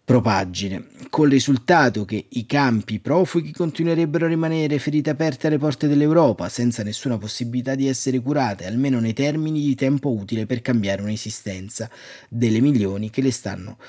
propagine, 0.06 0.86
col 1.10 1.32
risultato 1.32 2.06
che 2.06 2.28
i 2.30 2.46
campi 2.46 3.00
profughi 3.00 3.52
continuerebbero 3.52 4.26
a 4.26 4.30
rimanere 4.30 4.78
ferite 4.78 5.10
aperte 5.10 5.48
alle 5.48 5.58
porte 5.58 5.88
dell'Europa, 5.88 6.48
senza 6.48 6.84
nessuna 6.84 7.18
possibilità 7.18 7.74
di 7.74 7.88
essere 7.88 8.20
curate, 8.20 8.68
almeno 8.68 9.00
nei 9.00 9.14
termini 9.14 9.62
di 9.62 9.74
tempo 9.74 10.12
utile 10.12 10.46
per 10.46 10.62
cambiare 10.62 11.02
un'esistenza 11.02 11.90
delle 12.30 12.62
milioni 12.62 13.10
che 13.10 13.24
le 13.24 13.32
stanno 13.32 13.80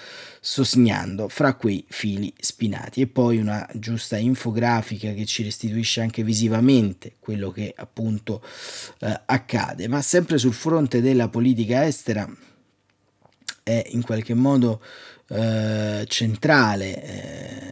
sognando 0.41 1.29
fra 1.29 1.53
quei 1.55 1.85
fili 1.87 2.33
spinati. 2.39 3.03
E 3.03 3.09
poi 3.09 3.37
una 3.37 3.69
giusta 3.75 4.17
infografica 4.17 5.13
che 5.13 5.27
ci 5.27 5.43
restituisce 5.43 6.01
anche 6.01 6.25
visivamente 6.25 7.17
quello 7.19 7.51
che 7.51 7.75
appunto 7.77 8.43
eh, 9.01 9.21
accade, 9.27 9.87
ma 9.87 10.01
sempre 10.01 10.39
sul 10.39 10.55
fronte 10.55 11.03
della 11.03 11.29
politica 11.29 11.85
estera 11.85 12.27
è 13.63 13.85
in 13.89 14.03
qualche 14.03 14.35
modo 14.35 14.81
eh, 15.29 16.05
centrale 16.07 17.03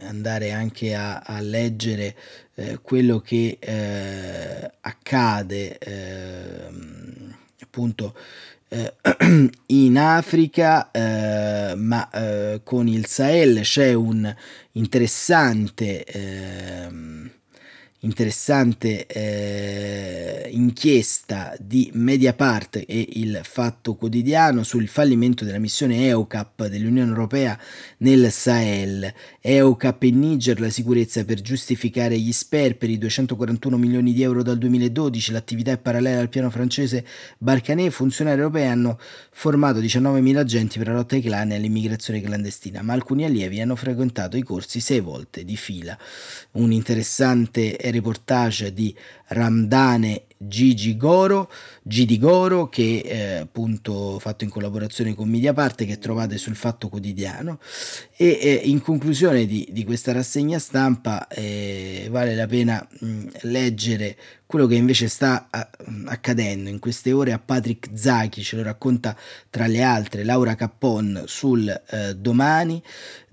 eh, 0.01 0.05
andare 0.05 0.51
anche 0.51 0.93
a, 0.93 1.19
a 1.19 1.39
leggere 1.39 2.15
eh, 2.55 2.79
quello 2.81 3.19
che 3.19 3.57
eh, 3.59 4.71
accade 4.81 5.77
ehm, 5.77 7.35
appunto 7.61 8.15
eh, 8.67 8.93
in 9.67 9.97
Africa, 9.97 10.89
ma 11.77 12.09
con 12.63 12.87
il 12.87 13.05
Sahel 13.05 13.61
c'è 13.61 13.93
un 13.93 14.33
interessante 14.73 16.03
ehm, 16.03 17.29
interessante 17.99 19.05
eh, 19.07 20.49
inchiesta 20.51 21.55
di 21.59 21.89
Mediapart 21.93 22.83
e 22.87 23.07
il 23.13 23.39
Fatto 23.43 23.95
Quotidiano 23.95 24.63
sul 24.63 24.87
fallimento 24.87 25.43
della 25.43 25.57
missione 25.57 26.07
EUCAP 26.07 26.67
dell'Unione 26.67 27.09
Europea 27.09 27.57
nel 27.97 28.31
Sahel. 28.31 29.11
EUCAP 29.41 30.03
in 30.03 30.19
Niger, 30.19 30.59
la 30.59 30.69
sicurezza 30.69 31.23
per 31.25 31.41
giustificare 31.41 32.17
gli 32.19 32.31
sperperi, 32.31 32.97
241 32.97 33.77
milioni 33.77 34.13
di 34.13 34.21
euro 34.21 34.43
dal 34.43 34.57
2012, 34.57 35.31
l'attività 35.31 35.71
è 35.71 35.77
parallela 35.77 36.21
al 36.21 36.29
piano 36.29 36.49
francese 36.49 37.05
Barcanet, 37.37 37.91
funzionari 37.91 38.39
europei 38.39 38.67
hanno 38.67 38.99
formato 39.31 39.79
19.000 39.79 40.37
agenti 40.37 40.77
per 40.77 40.87
la 40.87 40.93
lotta 40.93 41.15
ai 41.15 41.21
clan 41.21 41.51
e 41.51 41.55
all'immigrazione 41.55 42.21
clandestina, 42.21 42.81
ma 42.81 42.93
alcuni 42.93 43.25
allievi 43.25 43.61
hanno 43.61 43.75
frequentato 43.75 44.37
i 44.37 44.43
corsi 44.43 44.79
sei 44.79 44.99
volte 44.99 45.43
di 45.43 45.57
fila. 45.57 45.97
Un 46.51 46.71
interessante 46.71 47.77
reportage 47.91 48.73
di 48.73 48.95
Ramdane 49.27 50.23
Gigi 50.37 50.97
Goro, 50.97 51.49
Gidi 51.81 52.19
Goro 52.19 52.67
che 52.67 53.01
è 53.05 53.35
appunto 53.35 54.19
fatto 54.19 54.43
in 54.43 54.49
collaborazione 54.49 55.15
con 55.15 55.29
Mediaparte 55.29 55.85
che 55.85 55.97
trovate 55.97 56.37
sul 56.37 56.55
Fatto 56.55 56.89
Quotidiano 56.89 57.59
e 58.15 58.39
eh, 58.41 58.61
in 58.65 58.81
conclusione 58.81 59.45
di, 59.45 59.67
di, 59.71 59.83
questa 59.83 60.11
rassegna 60.11 60.59
stampa 60.59 61.27
eh, 61.27 62.07
vale 62.11 62.35
la 62.35 62.47
pena 62.47 62.85
mh, 62.99 63.27
leggere 63.41 64.17
quello 64.47 64.67
che 64.67 64.75
invece 64.75 65.07
sta 65.07 65.47
a, 65.49 65.67
accadendo 66.05 66.69
in 66.69 66.79
queste 66.79 67.11
ore 67.11 67.33
a 67.33 67.39
Patrick 67.39 67.89
Zachi, 67.93 68.43
ce 68.43 68.55
lo 68.55 68.63
racconta 68.63 69.17
tra 69.49 69.65
le 69.65 69.81
altre 69.81 70.23
Laura 70.23 70.55
Cappon 70.55 71.23
sul 71.25 71.67
eh, 71.67 72.15
domani. 72.15 72.81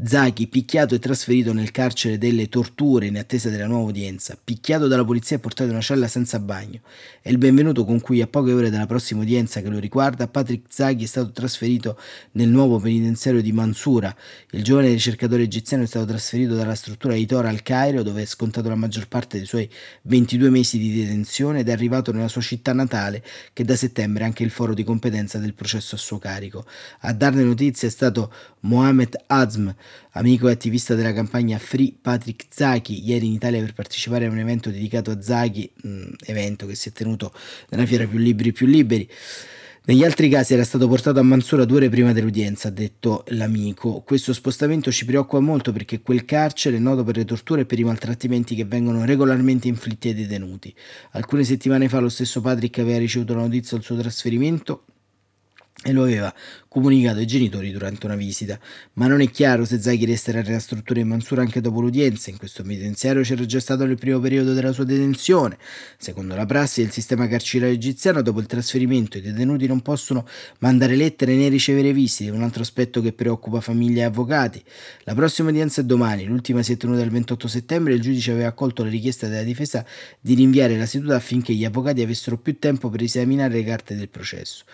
Zachi 0.02 0.48
picchiato 0.48 0.94
e 0.94 0.98
trasferito 0.98 1.52
nel 1.52 1.70
carcere 1.70 2.18
delle 2.18 2.48
torture 2.48 3.06
in 3.06 3.18
attesa 3.18 3.50
della 3.50 3.66
nuova 3.66 3.90
udienza, 3.90 4.38
picchiato 4.42 4.88
dalla 4.88 5.04
polizia 5.04 5.36
e 5.36 5.38
portato 5.38 5.64
in 5.64 5.74
una 5.74 5.81
cella 5.82 6.08
senza 6.08 6.38
bagno. 6.38 6.80
È 7.20 7.28
il 7.28 7.38
benvenuto 7.38 7.84
con 7.84 8.00
cui 8.00 8.22
a 8.22 8.26
poche 8.26 8.52
ore 8.52 8.70
dalla 8.70 8.86
prossima 8.86 9.20
udienza 9.20 9.60
che 9.60 9.68
lo 9.68 9.78
riguarda, 9.78 10.28
Patrick 10.28 10.72
Zaghi 10.72 11.04
è 11.04 11.06
stato 11.06 11.30
trasferito 11.32 11.98
nel 12.32 12.48
nuovo 12.48 12.78
penitenziario 12.78 13.42
di 13.42 13.52
Mansura. 13.52 14.14
Il 14.50 14.64
giovane 14.64 14.88
ricercatore 14.88 15.42
egiziano 15.42 15.82
è 15.82 15.86
stato 15.86 16.06
trasferito 16.06 16.54
dalla 16.54 16.74
struttura 16.74 17.14
di 17.14 17.26
Tora 17.26 17.48
al 17.48 17.62
Cairo, 17.62 18.02
dove 18.02 18.22
ha 18.22 18.26
scontato 18.26 18.68
la 18.68 18.74
maggior 18.74 19.08
parte 19.08 19.36
dei 19.36 19.46
suoi 19.46 19.68
22 20.02 20.48
mesi 20.48 20.78
di 20.78 20.94
detenzione 20.94 21.60
ed 21.60 21.68
è 21.68 21.72
arrivato 21.72 22.12
nella 22.12 22.28
sua 22.28 22.40
città 22.40 22.72
natale, 22.72 23.22
che 23.52 23.64
da 23.64 23.76
settembre 23.76 24.22
è 24.22 24.26
anche 24.26 24.42
il 24.42 24.50
foro 24.50 24.72
di 24.74 24.84
competenza 24.84 25.38
del 25.38 25.54
processo 25.54 25.96
a 25.96 25.98
suo 25.98 26.18
carico. 26.18 26.64
A 27.00 27.12
darne 27.12 27.42
notizie 27.42 27.88
è 27.88 27.90
stato 27.90 28.32
Mohamed 28.60 29.16
Azm, 29.26 29.68
amico 30.12 30.48
e 30.48 30.52
attivista 30.52 30.94
della 30.94 31.12
campagna 31.12 31.58
Free 31.58 31.94
Patrick 32.00 32.46
Zaki, 32.48 33.02
ieri 33.04 33.26
in 33.26 33.32
Italia 33.32 33.60
per 33.60 33.72
partecipare 33.72 34.26
a 34.26 34.30
un 34.30 34.38
evento 34.38 34.70
dedicato 34.70 35.10
a 35.10 35.20
Zaki, 35.20 35.70
mh, 35.82 36.02
evento 36.26 36.66
che 36.66 36.74
si 36.74 36.88
è 36.88 36.92
tenuto 36.92 37.32
nella 37.70 37.86
fiera 37.86 38.06
Più 38.06 38.18
Libri 38.18 38.52
Più 38.52 38.66
Liberi. 38.66 39.08
Negli 39.84 40.04
altri 40.04 40.28
casi 40.28 40.54
era 40.54 40.62
stato 40.62 40.86
portato 40.86 41.18
a 41.18 41.24
Mansura 41.24 41.64
due 41.64 41.78
ore 41.78 41.88
prima 41.88 42.12
dell'udienza, 42.12 42.68
ha 42.68 42.70
detto 42.70 43.24
l'amico. 43.30 44.02
Questo 44.02 44.32
spostamento 44.32 44.92
ci 44.92 45.04
preoccupa 45.04 45.40
molto 45.40 45.72
perché 45.72 46.00
quel 46.02 46.24
carcere 46.24 46.76
è 46.76 46.78
noto 46.78 47.02
per 47.02 47.16
le 47.16 47.24
torture 47.24 47.62
e 47.62 47.64
per 47.66 47.80
i 47.80 47.82
maltrattamenti 47.82 48.54
che 48.54 48.64
vengono 48.64 49.04
regolarmente 49.04 49.66
inflitti 49.66 50.06
ai 50.06 50.14
detenuti. 50.14 50.72
Alcune 51.12 51.42
settimane 51.42 51.88
fa 51.88 51.98
lo 51.98 52.08
stesso 52.08 52.40
Patrick 52.40 52.78
aveva 52.78 52.98
ricevuto 52.98 53.34
la 53.34 53.40
notizia 53.40 53.76
del 53.76 53.84
suo 53.84 53.96
trasferimento 53.96 54.84
e 55.84 55.92
lo 55.92 56.04
aveva 56.04 56.32
comunicato 56.68 57.18
ai 57.18 57.26
genitori 57.26 57.70
durante 57.70 58.06
una 58.06 58.14
visita, 58.14 58.58
ma 58.94 59.06
non 59.06 59.20
è 59.20 59.30
chiaro 59.30 59.64
se 59.64 59.78
Zaghi 59.80 60.06
resterà 60.06 60.40
nella 60.40 60.58
struttura 60.58 61.00
in 61.00 61.08
Mansura 61.08 61.42
anche 61.42 61.60
dopo 61.60 61.80
l'udienza. 61.80 62.30
In 62.30 62.38
questo 62.38 62.62
penitenziario 62.62 63.22
c'era 63.22 63.44
già 63.44 63.60
stato 63.60 63.84
nel 63.84 63.98
primo 63.98 64.18
periodo 64.20 64.54
della 64.54 64.72
sua 64.72 64.84
detenzione. 64.84 65.58
Secondo 65.98 66.34
la 66.34 66.46
prassi 66.46 66.80
del 66.80 66.90
sistema 66.90 67.26
carcerario 67.26 67.74
egiziano, 67.74 68.22
dopo 68.22 68.40
il 68.40 68.46
trasferimento 68.46 69.18
i 69.18 69.20
detenuti 69.20 69.66
non 69.66 69.82
possono 69.82 70.26
mandare 70.60 70.96
lettere 70.96 71.34
né 71.34 71.48
ricevere 71.48 71.92
visite, 71.92 72.30
un 72.30 72.42
altro 72.42 72.62
aspetto 72.62 73.02
che 73.02 73.12
preoccupa 73.12 73.60
famiglie 73.60 74.00
e 74.00 74.04
avvocati. 74.04 74.62
La 75.02 75.14
prossima 75.14 75.50
udienza 75.50 75.82
è 75.82 75.84
domani, 75.84 76.24
l'ultima 76.24 76.62
si 76.62 76.72
è 76.72 76.76
tenuta 76.78 77.02
il 77.02 77.10
28 77.10 77.48
settembre 77.48 77.92
il 77.92 78.00
giudice 78.00 78.30
aveva 78.30 78.48
accolto 78.48 78.82
la 78.82 78.88
richiesta 78.88 79.28
della 79.28 79.42
difesa 79.42 79.84
di 80.20 80.34
rinviare 80.34 80.78
la 80.78 80.86
seduta 80.86 81.16
affinché 81.16 81.52
gli 81.52 81.64
avvocati 81.64 82.02
avessero 82.02 82.38
più 82.38 82.58
tempo 82.58 82.88
per 82.88 83.02
esaminare 83.02 83.54
le 83.54 83.64
carte 83.64 83.94
del 83.94 84.08
processo. 84.08 84.64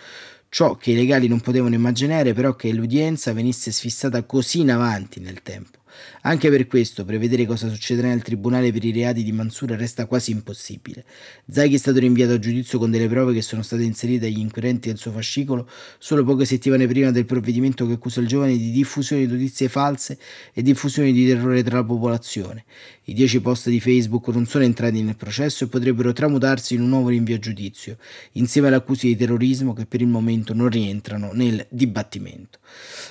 Ciò 0.49 0.75
che 0.75 0.91
i 0.91 0.95
legali 0.95 1.27
non 1.27 1.41
potevano 1.41 1.75
immaginare 1.75 2.33
però 2.33 2.55
che 2.55 2.73
l'udienza 2.73 3.33
venisse 3.33 3.71
sfissata 3.71 4.23
così 4.23 4.61
in 4.61 4.71
avanti 4.71 5.19
nel 5.19 5.41
tempo. 5.43 5.78
Anche 6.21 6.49
per 6.49 6.67
questo, 6.67 7.05
prevedere 7.05 7.45
cosa 7.45 7.69
succederà 7.69 8.09
nel 8.09 8.21
tribunale 8.21 8.71
per 8.71 8.83
i 8.83 8.91
reati 8.91 9.23
di 9.23 9.31
Mansura 9.31 9.75
resta 9.75 10.05
quasi 10.05 10.31
impossibile. 10.31 11.05
Zaghi 11.49 11.75
è 11.75 11.77
stato 11.77 11.99
rinviato 11.99 12.33
a 12.33 12.39
giudizio 12.39 12.79
con 12.79 12.91
delle 12.91 13.07
prove 13.07 13.33
che 13.33 13.41
sono 13.41 13.61
state 13.61 13.83
inserite 13.83 14.25
agli 14.27 14.39
inquirenti 14.39 14.89
del 14.89 14.97
suo 14.97 15.11
fascicolo 15.11 15.69
solo 15.97 16.23
poche 16.23 16.45
settimane 16.45 16.87
prima 16.87 17.11
del 17.11 17.25
provvedimento 17.25 17.85
che 17.87 17.93
accusa 17.93 18.19
il 18.19 18.27
giovane 18.27 18.57
di 18.57 18.71
diffusione 18.71 19.25
di 19.25 19.31
notizie 19.31 19.69
false 19.69 20.17
e 20.53 20.61
diffusione 20.61 21.11
di 21.11 21.25
terrore 21.25 21.63
tra 21.63 21.77
la 21.77 21.83
popolazione. 21.83 22.65
I 23.05 23.13
dieci 23.13 23.41
post 23.41 23.69
di 23.69 23.79
Facebook 23.79 24.27
non 24.27 24.45
sono 24.45 24.63
entrati 24.63 25.01
nel 25.01 25.15
processo 25.15 25.63
e 25.63 25.67
potrebbero 25.67 26.13
tramutarsi 26.13 26.75
in 26.75 26.81
un 26.81 26.89
nuovo 26.89 27.09
rinvio 27.09 27.35
a 27.35 27.39
giudizio, 27.39 27.97
insieme 28.33 28.67
alle 28.67 28.75
accuse 28.75 29.07
di 29.07 29.15
terrorismo 29.15 29.73
che 29.73 29.87
per 29.87 30.01
il 30.01 30.07
momento 30.07 30.53
non 30.53 30.69
rientrano 30.69 31.31
nel 31.33 31.65
dibattimento. 31.69 32.59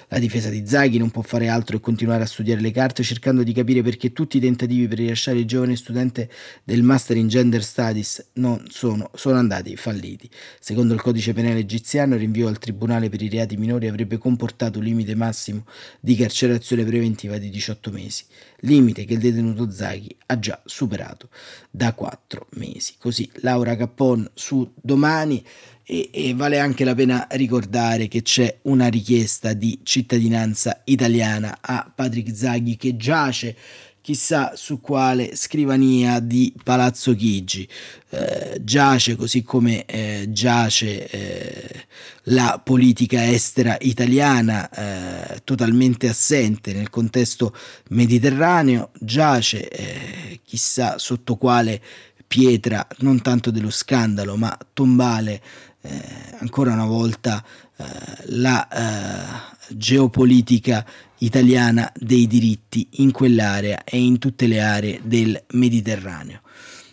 La 0.09 0.19
difesa 0.19 0.51
di 0.51 0.65
Zaghi 0.65 0.99
non 0.99 1.11
può 1.11 1.23
fare 1.23 1.49
altro 1.49 1.77
che 1.77 1.83
continuare 1.83 2.23
a 2.23 2.27
studiare 2.27 2.61
le 2.61 2.68
le 2.69 2.71
carte 2.71 3.03
cercando 3.03 3.43
di 3.43 3.53
capire 3.53 3.83
perché 3.83 4.13
tutti 4.13 4.37
i 4.37 4.41
tentativi 4.41 4.87
per 4.87 4.99
rilasciare 4.99 5.39
il 5.39 5.47
giovane 5.47 5.75
studente 5.75 6.31
del 6.63 6.83
Master 6.83 7.17
in 7.17 7.29
Gender 7.29 7.65
Studies 7.65 8.31
non 8.35 8.63
sono, 8.69 9.11
sono 9.15 9.39
andati 9.39 9.75
falliti. 9.77 10.29
Secondo 10.61 10.95
il 10.95 11.01
codice 11.01 11.33
penale 11.33 11.61
egiziano, 11.61 12.15
il 12.15 12.21
rinvio 12.21 12.47
al 12.47 12.59
tribunale 12.59 13.09
per 13.09 13.23
i 13.23 13.29
reati 13.29 13.57
minori 13.57 13.89
avrebbe 13.89 14.19
comportato 14.19 14.79
un 14.79 14.85
limite 14.85 15.15
massimo 15.15 15.65
di 15.99 16.15
carcerazione 16.15 16.85
preventiva 16.85 17.39
di 17.39 17.49
18 17.49 17.91
mesi, 17.91 18.25
limite 18.61 19.05
che 19.05 19.15
il 19.15 19.21
detenuto 19.21 19.71
Zaghi 19.71 20.15
ha 20.27 20.39
già 20.39 20.61
superato 20.65 21.31
da 21.71 21.95
4 21.95 22.49
mesi. 22.57 22.95
Così 22.99 23.29
Laura 23.37 23.77
Cappon 23.77 24.29
su 24.35 24.71
domani 24.75 25.43
e, 25.91 26.11
e, 26.13 26.35
vale 26.35 26.59
anche 26.59 26.85
la 26.85 26.95
pena 26.95 27.27
ricordare 27.31 28.09
che 28.09 28.21
c'è 28.21 28.59
una 28.63 28.89
richiesta 28.89 29.55
di 29.55 29.81
cittadinanza 29.83 30.83
italiana 30.85 31.59
a 31.63 31.91
Patrick 31.93 32.37
Zaghi 32.37 32.77
che 32.77 32.99
giace 32.99 33.57
chissà 34.03 34.53
su 34.55 34.83
quale 34.83 35.35
scrivania 35.35 36.21
di 36.21 36.53
Palazzo 36.63 37.15
Chigi. 37.15 37.67
Eh, 38.11 38.59
giace 38.61 39.17
così 39.17 39.43
come 39.43 39.87
eh, 39.87 40.27
giace 40.29 41.09
eh, 41.09 41.85
la 42.25 42.61
politica 42.63 43.31
estera 43.31 43.77
italiana 43.81 44.69
eh, 44.69 45.41
totalmente 45.43 46.09
assente 46.09 46.75
nel 46.75 46.91
contesto 46.91 47.57
mediterraneo, 47.89 48.91
giace 49.01 49.71
eh, 49.71 50.41
chissà 50.45 50.99
sotto 50.99 51.37
quale 51.37 51.81
pietra 52.29 52.87
non 52.99 53.23
tanto 53.23 53.51
dello 53.51 53.71
scandalo 53.71 54.37
ma 54.37 54.57
tombale 54.75 55.41
eh, 55.81 55.91
ancora 56.39 56.73
una 56.73 56.87
volta 56.87 57.45
eh, 57.77 57.85
la 58.27 58.69
eh, 58.69 59.75
geopolitica 59.75 60.85
italiana 61.19 61.93
dei 61.95 62.27
diritti 62.27 62.87
in 62.97 63.11
quell'area 63.11 63.85
e 63.85 63.99
in 63.99 64.19
tutte 64.19 64.47
le 64.47 64.61
aree 64.61 65.01
del 65.05 65.41
Mediterraneo. 65.53 66.41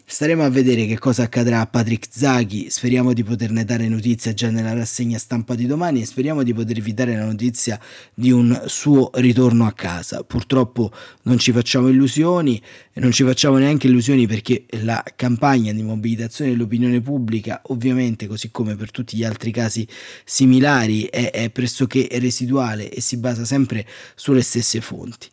Staremo 0.07 0.43
a 0.43 0.49
vedere 0.49 0.86
che 0.86 0.99
cosa 0.99 1.23
accadrà 1.23 1.61
a 1.61 1.65
Patrick 1.65 2.05
Zaghi, 2.11 2.69
speriamo 2.69 3.11
di 3.11 3.23
poterne 3.23 3.65
dare 3.65 3.88
notizia 3.88 4.36
già 4.36 4.51
nella 4.51 4.73
rassegna 4.73 5.17
stampa 5.17 5.55
di 5.55 5.65
domani 5.65 6.01
e 6.01 6.05
speriamo 6.05 6.43
di 6.43 6.53
potervi 6.53 6.93
dare 6.93 7.15
la 7.15 7.25
notizia 7.25 7.79
di 8.13 8.29
un 8.29 8.65
suo 8.67 9.09
ritorno 9.15 9.65
a 9.65 9.73
casa. 9.73 10.21
Purtroppo 10.21 10.91
non 11.23 11.39
ci 11.39 11.51
facciamo 11.51 11.88
illusioni 11.88 12.61
non 12.95 13.11
ci 13.11 13.23
facciamo 13.23 13.57
neanche 13.57 13.87
illusioni 13.87 14.25
perché 14.25 14.65
la 14.81 15.03
campagna 15.15 15.73
di 15.73 15.83
mobilitazione 15.83 16.51
dell'opinione 16.51 17.01
pubblica, 17.01 17.61
ovviamente 17.65 18.25
così 18.27 18.51
come 18.51 18.75
per 18.75 18.91
tutti 18.91 19.17
gli 19.17 19.23
altri 19.23 19.51
casi 19.51 19.85
similari, 20.23 21.03
è, 21.03 21.31
è 21.31 21.49
pressoché 21.49 22.07
residuale 22.13 22.89
e 22.89 23.01
si 23.01 23.17
basa 23.17 23.43
sempre 23.43 23.85
sulle 24.15 24.41
stesse 24.41 24.79
fonti. 24.79 25.27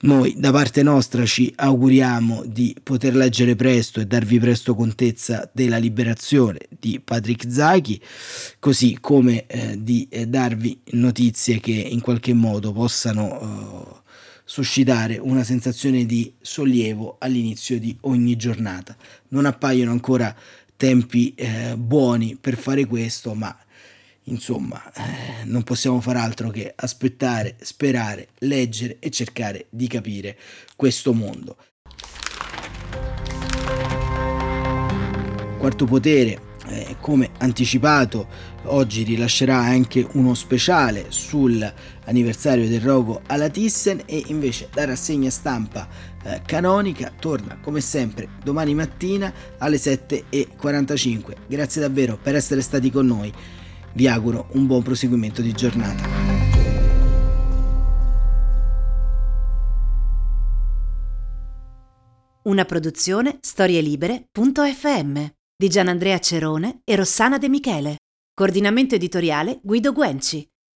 Noi 0.00 0.34
da 0.38 0.52
parte 0.52 0.82
nostra 0.82 1.26
ci 1.26 1.52
auguriamo 1.54 2.44
di 2.46 2.74
poter 2.82 3.14
leggere 3.14 3.56
presto 3.56 4.00
e 4.00 4.06
darvi 4.06 4.38
presto 4.38 4.74
contezza 4.74 5.50
della 5.52 5.76
liberazione 5.76 6.60
di 6.78 7.00
Patrick 7.02 7.50
Zaki, 7.50 8.00
così 8.58 8.96
come 9.00 9.46
eh, 9.46 9.76
di 9.78 10.06
eh, 10.08 10.26
darvi 10.26 10.80
notizie 10.92 11.60
che 11.60 11.72
in 11.72 12.00
qualche 12.00 12.32
modo 12.32 12.72
possano 12.72 13.98
eh, 13.98 14.01
suscitare 14.52 15.16
una 15.16 15.44
sensazione 15.44 16.04
di 16.04 16.30
sollievo 16.38 17.16
all'inizio 17.20 17.78
di 17.78 17.96
ogni 18.02 18.36
giornata. 18.36 18.94
Non 19.28 19.46
appaiono 19.46 19.92
ancora 19.92 20.36
tempi 20.76 21.32
eh, 21.34 21.74
buoni 21.78 22.36
per 22.38 22.58
fare 22.58 22.84
questo, 22.84 23.32
ma 23.32 23.56
insomma 24.24 24.92
eh, 24.92 25.44
non 25.44 25.62
possiamo 25.62 26.02
far 26.02 26.16
altro 26.18 26.50
che 26.50 26.70
aspettare, 26.76 27.56
sperare, 27.62 28.28
leggere 28.40 28.98
e 28.98 29.08
cercare 29.08 29.68
di 29.70 29.86
capire 29.86 30.36
questo 30.76 31.14
mondo. 31.14 31.56
Quarto 35.56 35.86
Potere, 35.86 36.38
eh, 36.66 36.96
come 37.00 37.30
anticipato, 37.38 38.28
oggi 38.64 39.02
rilascerà 39.02 39.56
anche 39.56 40.06
uno 40.12 40.34
speciale 40.34 41.06
sull'anniversario 42.02 42.68
del 42.68 42.80
rogo 42.80 43.22
alla 43.26 43.48
Thyssen 43.48 44.02
e 44.06 44.24
invece 44.26 44.68
la 44.74 44.84
rassegna 44.84 45.30
stampa 45.30 45.88
eh, 46.24 46.42
canonica 46.44 47.12
torna 47.18 47.58
come 47.60 47.80
sempre 47.80 48.28
domani 48.42 48.74
mattina 48.74 49.32
alle 49.58 49.76
7.45. 49.76 51.34
Grazie 51.46 51.80
davvero 51.80 52.18
per 52.20 52.34
essere 52.34 52.60
stati 52.60 52.90
con 52.90 53.06
noi, 53.06 53.32
vi 53.94 54.08
auguro 54.08 54.48
un 54.52 54.66
buon 54.66 54.82
proseguimento 54.82 55.40
di 55.42 55.52
giornata. 55.52 56.40
Una 62.44 62.64
produzione 62.64 63.38
storielibere.fm 63.40 65.24
di 65.56 65.68
Gianandrea 65.68 66.18
Cerone 66.18 66.80
e 66.82 66.96
Rossana 66.96 67.38
De 67.38 67.48
Michele. 67.48 67.98
Coordinamento 68.34 68.96
editoriale 68.96 69.60
Guido 69.62 69.92
Guenci. 69.92 70.51